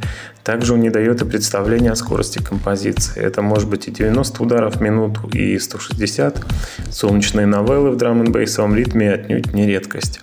Также 0.49 0.73
он 0.73 0.79
не 0.79 0.89
дает 0.89 1.21
и 1.21 1.25
представления 1.25 1.91
о 1.91 1.95
скорости 1.95 2.39
композиции. 2.39 3.21
Это 3.21 3.43
может 3.43 3.69
быть 3.69 3.87
и 3.87 3.91
90 3.91 4.41
ударов 4.41 4.77
в 4.77 4.81
минуту, 4.81 5.29
и 5.31 5.59
160. 5.59 6.41
Солнечные 6.89 7.45
новеллы 7.45 7.91
в 7.91 7.97
драм 7.97 8.19
н 8.19 8.75
ритме 8.75 9.13
отнюдь 9.13 9.53
не 9.53 9.67
редкость. 9.67 10.21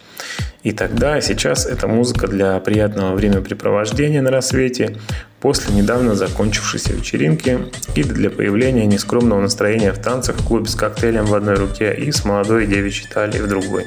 И 0.64 0.72
тогда, 0.72 1.16
и 1.16 1.22
сейчас 1.22 1.64
это 1.64 1.86
музыка 1.86 2.26
для 2.26 2.58
приятного 2.58 3.14
времяпрепровождения 3.14 4.20
на 4.20 4.32
рассвете, 4.32 4.96
после 5.38 5.72
недавно 5.76 6.16
закончившейся 6.16 6.94
вечеринки 6.94 7.60
и 7.94 8.02
для 8.02 8.28
появления 8.28 8.84
нескромного 8.84 9.40
настроения 9.40 9.92
в 9.92 10.02
танцах 10.02 10.38
в 10.38 10.44
клубе 10.44 10.66
с 10.66 10.74
коктейлем 10.74 11.26
в 11.26 11.34
одной 11.36 11.54
руке 11.54 11.94
и 11.94 12.10
с 12.10 12.24
молодой 12.24 12.66
девичьей 12.66 13.08
талией 13.08 13.44
в 13.44 13.46
другой. 13.46 13.86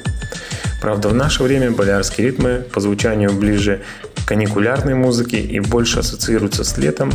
Правда, 0.80 1.10
в 1.10 1.14
наше 1.14 1.42
время 1.42 1.70
болярские 1.70 2.28
ритмы 2.28 2.64
по 2.72 2.80
звучанию 2.80 3.32
ближе 3.32 3.82
к 4.14 4.26
каникулярной 4.26 4.94
музыке 4.94 5.38
и 5.38 5.60
больше 5.60 5.98
ассоциируются 5.98 6.29
с 6.38 6.78
летом, 6.78 7.12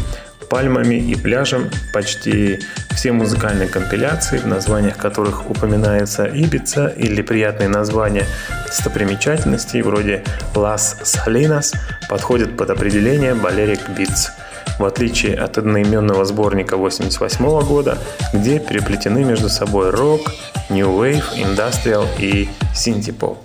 пальмами 0.49 0.95
и 0.95 1.15
пляжем 1.15 1.69
почти 1.93 2.59
все 2.91 3.11
музыкальные 3.11 3.67
компиляции, 3.67 4.37
в 4.37 4.47
названиях 4.47 4.97
которых 4.97 5.49
упоминается 5.49 6.25
Ибица 6.25 6.87
или 6.87 7.21
приятные 7.21 7.69
названия 7.69 8.25
достопримечательностей 8.67 9.81
вроде 9.81 10.23
Las 10.53 11.03
Salinas 11.03 11.73
подходят 12.09 12.57
под 12.57 12.69
определение 12.69 13.33
Balearic 13.33 13.95
Beats 13.95 14.29
в 14.79 14.83
отличие 14.83 15.35
от 15.35 15.57
одноименного 15.57 16.25
сборника 16.25 16.75
1988 16.75 17.67
года, 17.67 17.97
где 18.33 18.59
переплетены 18.59 19.23
между 19.23 19.47
собой 19.47 19.89
рок, 19.89 20.33
new 20.69 20.87
wave, 20.99 21.23
industrial 21.37 22.05
и 22.19 22.49
синти-поп. 22.73 23.37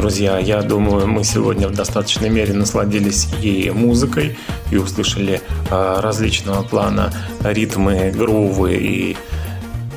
Друзья, 0.00 0.38
я 0.38 0.62
думаю, 0.62 1.06
мы 1.06 1.24
сегодня 1.24 1.68
в 1.68 1.72
достаточной 1.72 2.30
мере 2.30 2.54
насладились 2.54 3.28
и 3.42 3.70
музыкой, 3.70 4.38
и 4.70 4.78
услышали 4.78 5.42
э, 5.70 6.00
различного 6.00 6.62
плана 6.62 7.12
ритмы, 7.44 8.10
грувы 8.10 8.76
и 8.76 9.16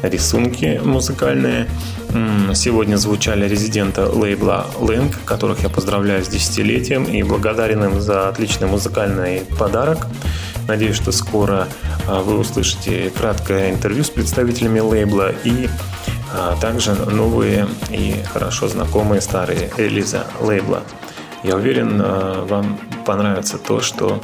рисунки 0.02 0.82
музыкальные. 0.84 1.70
Сегодня 2.54 2.98
звучали 2.98 3.48
резидента 3.48 4.10
лейбла 4.10 4.68
Link, 4.82 5.16
которых 5.24 5.64
я 5.64 5.70
поздравляю 5.70 6.24
с 6.26 6.28
десятилетием 6.28 7.06
и 7.06 7.24
благодарен 7.24 7.86
им 7.86 8.02
за 8.02 8.28
отличный 8.28 8.68
музыкальный 8.68 9.44
подарок. 9.58 10.08
Надеюсь, 10.68 10.98
что 10.98 11.14
скоро 11.14 11.68
а, 12.08 12.22
вы 12.22 12.38
услышите 12.38 13.10
краткое 13.10 13.72
интервью 13.72 14.04
с 14.04 14.10
представителями 14.10 14.80
лейбла 14.80 15.32
и 15.44 15.70
а 16.34 16.56
также 16.60 16.94
новые 16.94 17.68
и 17.90 18.16
хорошо 18.34 18.68
знакомые 18.68 19.22
старые 19.22 19.70
релизы 19.78 20.22
лейбла. 20.42 20.82
Я 21.44 21.56
уверен, 21.56 22.02
а, 22.04 22.46
вам 22.46 22.80
понравится 23.06 23.58
то, 23.58 23.82
что 23.82 24.20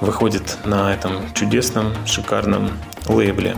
выходит 0.00 0.58
на 0.64 0.94
этом 0.94 1.32
чудесном, 1.34 1.92
шикарном 2.06 2.70
лейбле. 3.06 3.56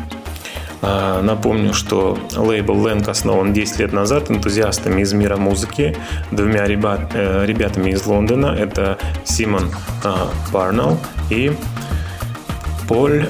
А, 0.82 1.22
напомню, 1.22 1.72
что 1.72 2.18
лейбл 2.34 2.80
Лэнг 2.80 3.08
основан 3.08 3.52
10 3.52 3.78
лет 3.78 3.92
назад 3.92 4.30
энтузиастами 4.30 5.02
из 5.02 5.12
мира 5.12 5.36
музыки, 5.36 5.96
двумя 6.30 6.64
ребят, 6.64 7.12
э, 7.14 7.44
ребятами 7.44 7.90
из 7.90 8.04
Лондона. 8.06 8.46
Это 8.46 8.98
Симон 9.24 9.70
Барнелл 10.52 10.98
и 11.28 11.52
Поль 12.88 13.28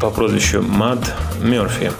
по 0.00 0.10
прозвищу 0.10 0.62
Мад 0.62 1.00
Мерфи. 1.40 1.90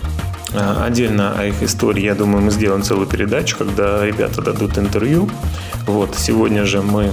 А, 0.54 0.84
отдельно 0.84 1.38
о 1.38 1.44
их 1.44 1.62
истории, 1.62 2.02
я 2.02 2.14
думаю, 2.14 2.42
мы 2.42 2.50
сделаем 2.50 2.82
целую 2.82 3.06
передачу, 3.06 3.56
когда 3.56 4.04
ребята 4.04 4.42
дадут 4.42 4.78
интервью. 4.78 5.28
Вот, 5.86 6.16
сегодня 6.16 6.64
же 6.64 6.82
мы 6.82 7.12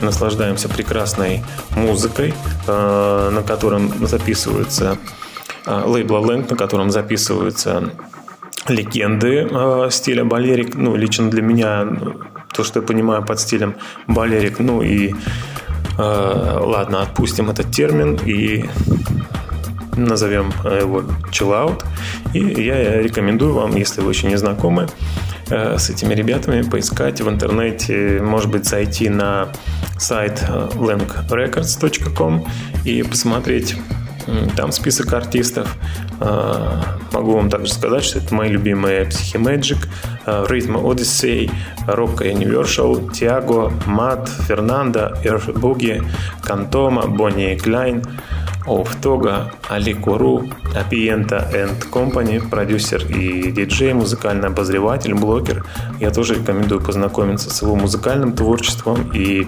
наслаждаемся 0.00 0.68
прекрасной 0.68 1.42
музыкой, 1.74 2.34
а, 2.66 3.30
на 3.30 3.42
котором 3.42 4.06
записываются 4.06 4.98
а, 5.64 5.84
лейбла 5.86 6.18
Лэнг, 6.18 6.50
на 6.50 6.56
котором 6.56 6.90
записываются 6.90 7.90
легенды 8.68 9.48
стиля 9.90 10.24
балерик. 10.24 10.74
Ну, 10.74 10.96
лично 10.96 11.30
для 11.30 11.42
меня, 11.42 11.86
то, 12.52 12.64
что 12.64 12.80
я 12.80 12.86
понимаю 12.86 13.24
под 13.24 13.38
стилем 13.38 13.76
балерик, 14.08 14.58
ну 14.58 14.82
и 14.82 15.14
ладно, 15.98 17.00
отпустим 17.02 17.48
этот 17.48 17.70
термин 17.70 18.18
и 18.26 18.68
назовем 19.96 20.52
его 20.64 21.02
chill 21.30 21.50
out. 21.50 21.84
И 22.32 22.62
я 22.62 23.02
рекомендую 23.02 23.54
вам, 23.54 23.74
если 23.76 24.00
вы 24.00 24.12
еще 24.12 24.26
не 24.26 24.36
знакомы 24.36 24.88
э, 25.50 25.78
с 25.78 25.90
этими 25.90 26.14
ребятами, 26.14 26.62
поискать 26.62 27.20
в 27.20 27.28
интернете, 27.28 28.20
может 28.22 28.50
быть, 28.50 28.66
зайти 28.66 29.08
на 29.08 29.48
сайт 29.98 30.44
э, 30.48 30.68
langrecords.com 30.74 32.46
и 32.84 33.02
посмотреть 33.02 33.76
там 34.56 34.72
список 34.72 35.12
артистов. 35.12 35.76
Э, 36.20 36.82
могу 37.12 37.36
вам 37.36 37.48
также 37.48 37.72
сказать, 37.72 38.04
что 38.04 38.18
это 38.18 38.34
мои 38.34 38.50
любимые 38.50 39.04
Psyche 39.04 39.40
Magic, 39.40 39.78
Rhythm 40.26 40.82
Odyssey, 40.82 41.50
Rock 41.86 42.22
Universal, 42.22 43.10
Tiago, 43.12 43.72
Matt, 43.86 44.28
Fernando, 44.48 45.16
Earth 45.22 45.54
Boogie, 45.54 46.04
Кантома, 46.42 47.06
Бонни 47.06 47.52
и 47.52 47.56
Клайн, 47.56 48.02
Офтога, 48.66 49.52
Али 49.68 49.94
Куру, 49.94 50.48
Апиента 50.74 51.48
and 51.52 51.90
Company, 51.90 52.46
продюсер 52.48 53.04
и 53.06 53.50
диджей, 53.50 53.92
музыкальный 53.94 54.48
обозреватель, 54.48 55.14
блогер. 55.14 55.64
Я 56.00 56.10
тоже 56.10 56.34
рекомендую 56.34 56.80
познакомиться 56.80 57.50
с 57.50 57.62
его 57.62 57.76
музыкальным 57.76 58.32
творчеством 58.32 59.10
и 59.12 59.46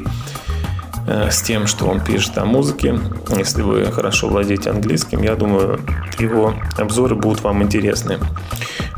э, 1.07 1.31
с 1.31 1.43
тем, 1.43 1.67
что 1.67 1.87
он 1.87 2.01
пишет 2.01 2.39
о 2.39 2.45
музыке. 2.45 2.99
Если 3.37 3.63
вы 3.63 3.85
хорошо 3.87 4.29
владеете 4.29 4.71
английским, 4.71 5.23
я 5.23 5.35
думаю, 5.35 5.81
его 6.19 6.55
обзоры 6.77 7.15
будут 7.15 7.43
вам 7.43 7.63
интересны. 7.63 8.19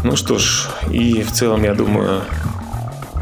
Ну 0.03 0.16
что 0.16 0.39
ж, 0.39 0.68
и 0.91 1.23
в 1.23 1.33
целом, 1.33 1.62
я 1.62 1.75
думаю, 1.75 2.23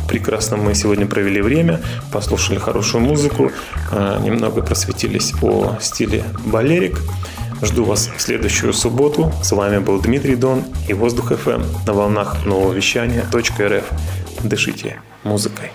Прекрасно 0.09 0.56
мы 0.56 0.74
сегодня 0.74 1.06
провели 1.06 1.42
время, 1.42 1.80
послушали 2.11 2.59
хорошую 2.59 3.04
музыку, 3.04 3.52
э, 3.92 4.18
немного 4.22 4.62
просветились 4.62 5.34
о 5.42 5.76
стиле 5.80 6.24
балерик. 6.46 6.98
Жду 7.61 7.84
вас 7.84 8.09
в 8.16 8.20
следующую 8.20 8.72
субботу. 8.72 9.32
С 9.42 9.52
вами 9.52 9.78
был 9.78 10.00
Дмитрий 10.00 10.36
Дон 10.36 10.64
и 10.88 10.94
Воздух 10.94 11.32
FM 11.32 11.64
на 11.86 11.92
волнах 11.92 12.46
нового 12.46 12.72
вещания 12.72 13.24
.рф. 13.32 13.84
Дышите 14.42 15.00
музыкой. 15.24 15.70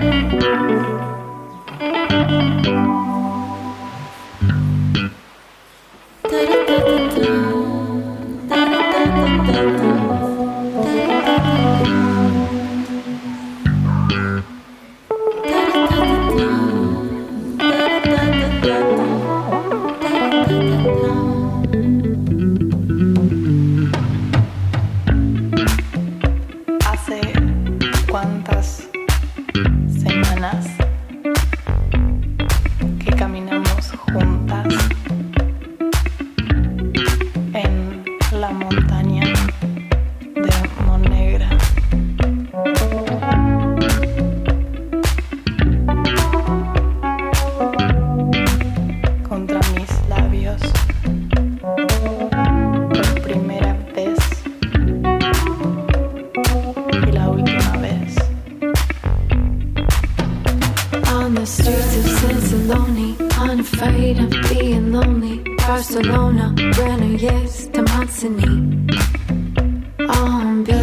Thank 0.00 0.90
you. 0.90 0.99
Da, 1.80 1.86
da, 6.28 6.78
da, 7.16 7.49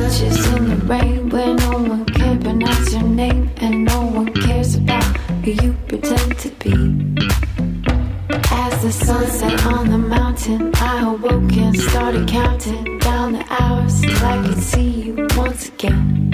Ashes 0.08 0.54
in 0.54 0.70
the 0.70 0.76
rain 0.86 1.28
where 1.28 1.54
no 1.54 1.72
one 1.72 2.06
can 2.06 2.42
pronounce 2.42 2.94
your 2.94 3.04
name 3.04 3.52
and 3.58 3.84
no 3.84 4.06
one 4.06 4.34
cares 4.34 4.76
about 4.76 5.04
who 5.44 5.52
you 5.52 5.74
pretend 5.90 6.40
to 6.40 6.50
be. 6.64 6.72
As 8.50 8.82
the 8.84 8.90
sunset 8.90 9.66
on 9.66 9.90
the 9.90 9.98
mountain, 9.98 10.72
I 10.76 11.12
awoke 11.12 11.52
and 11.58 11.78
started 11.78 12.26
counting 12.26 13.00
down 13.00 13.34
the 13.34 13.46
hours 13.50 14.00
till 14.00 14.26
I 14.26 14.48
could 14.48 14.64
see 14.64 14.90
you 14.90 15.28
once 15.36 15.68
again. 15.68 16.32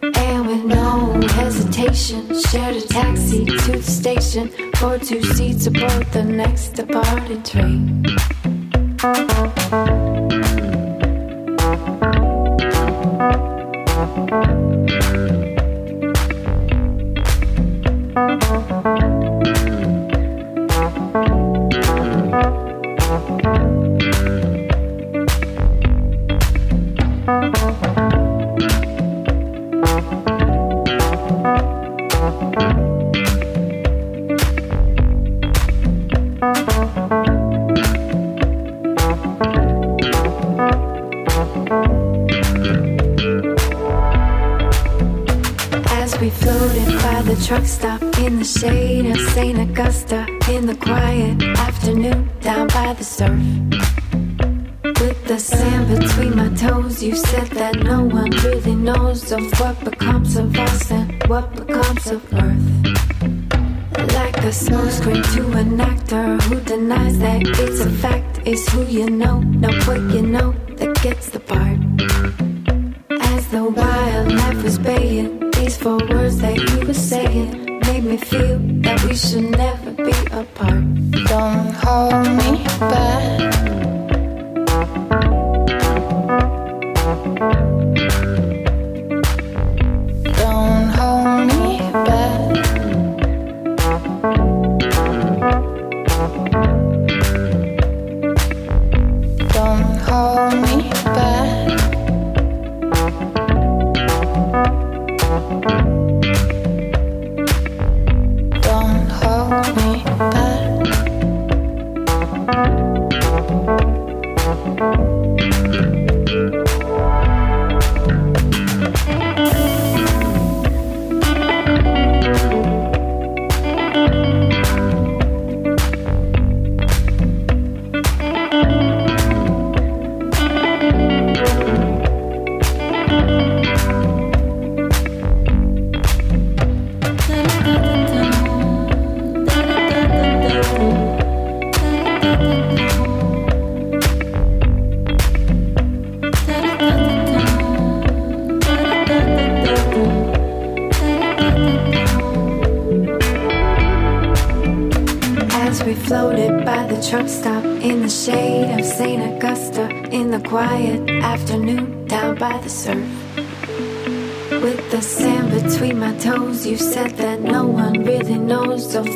And 0.00 0.46
with 0.46 0.64
no 0.64 1.20
hesitation, 1.34 2.22
shared 2.48 2.76
a 2.76 2.80
taxi 2.80 3.44
to 3.44 3.72
the 3.72 3.82
station 3.82 4.48
for 4.76 4.98
two 4.98 5.22
seats 5.34 5.66
aboard 5.66 6.06
the 6.12 6.24
next 6.24 6.70
departed 6.70 7.44
train. 7.44 8.06
Thank 14.14 14.30
you. 18.70 18.73
of 59.34 59.60
what 59.60 59.84
becomes 59.84 60.36
of 60.36 60.56
us 60.56 60.90
and 60.92 61.22
what 61.24 61.52
becomes 61.56 62.06
of 62.06 62.34
us. 62.34 62.43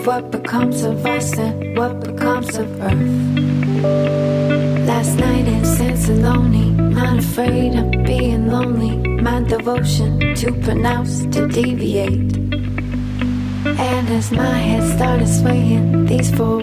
what 0.08 0.30
becomes 0.30 0.82
of 0.84 1.04
us 1.04 1.36
and 1.36 1.76
what 1.76 2.00
becomes 2.00 2.56
of 2.56 2.66
earth. 2.80 3.10
Last 4.88 5.18
night 5.18 5.46
in 5.46 5.62
Sansaloni, 5.76 6.66
not 6.98 7.18
afraid 7.18 7.74
of 7.74 7.90
being 8.06 8.48
lonely. 8.50 8.96
My 9.20 9.42
devotion 9.42 10.34
too 10.34 10.54
pronounced 10.62 11.30
to 11.32 11.46
deviate. 11.48 12.38
And 13.88 14.08
as 14.18 14.32
my 14.32 14.56
head 14.68 14.96
started 14.96 15.28
swaying, 15.28 16.06
these 16.06 16.34
four 16.34 16.58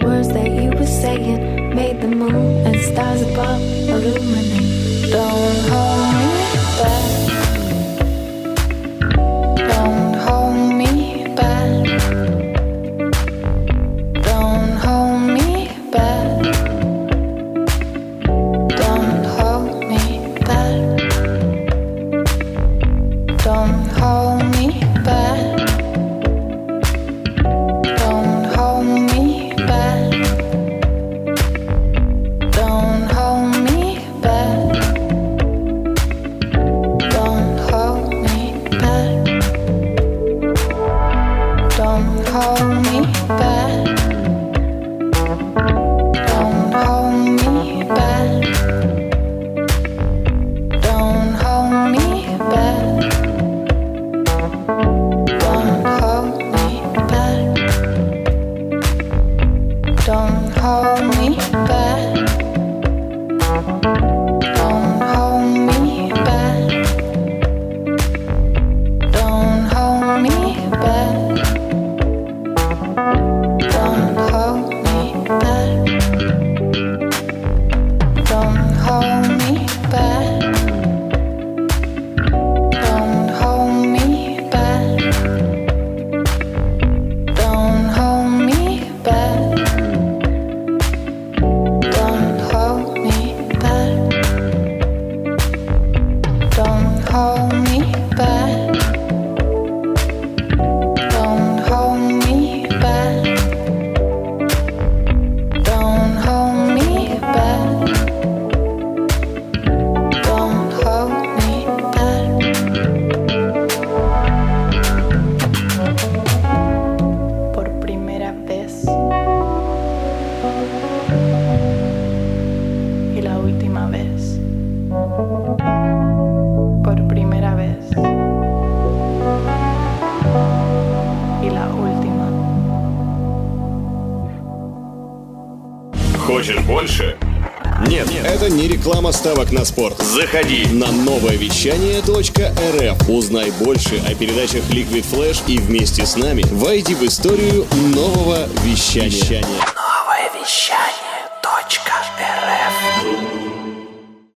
«Техноспорт». 139.56 140.02
Заходи 140.02 140.66
на 140.66 140.92
новое 140.92 141.36
вещание 141.36 142.00
.рф. 142.00 143.08
Узнай 143.08 143.50
больше 143.52 144.02
о 144.06 144.14
передачах 144.14 144.62
Liquid 144.68 145.06
Flash 145.10 145.40
и 145.46 145.56
вместе 145.56 146.04
с 146.04 146.16
нами 146.16 146.44
войди 146.50 146.94
в 146.94 147.02
историю 147.02 147.64
нового 147.94 148.46
вещания. 148.62 149.08
вещания. 149.08 149.75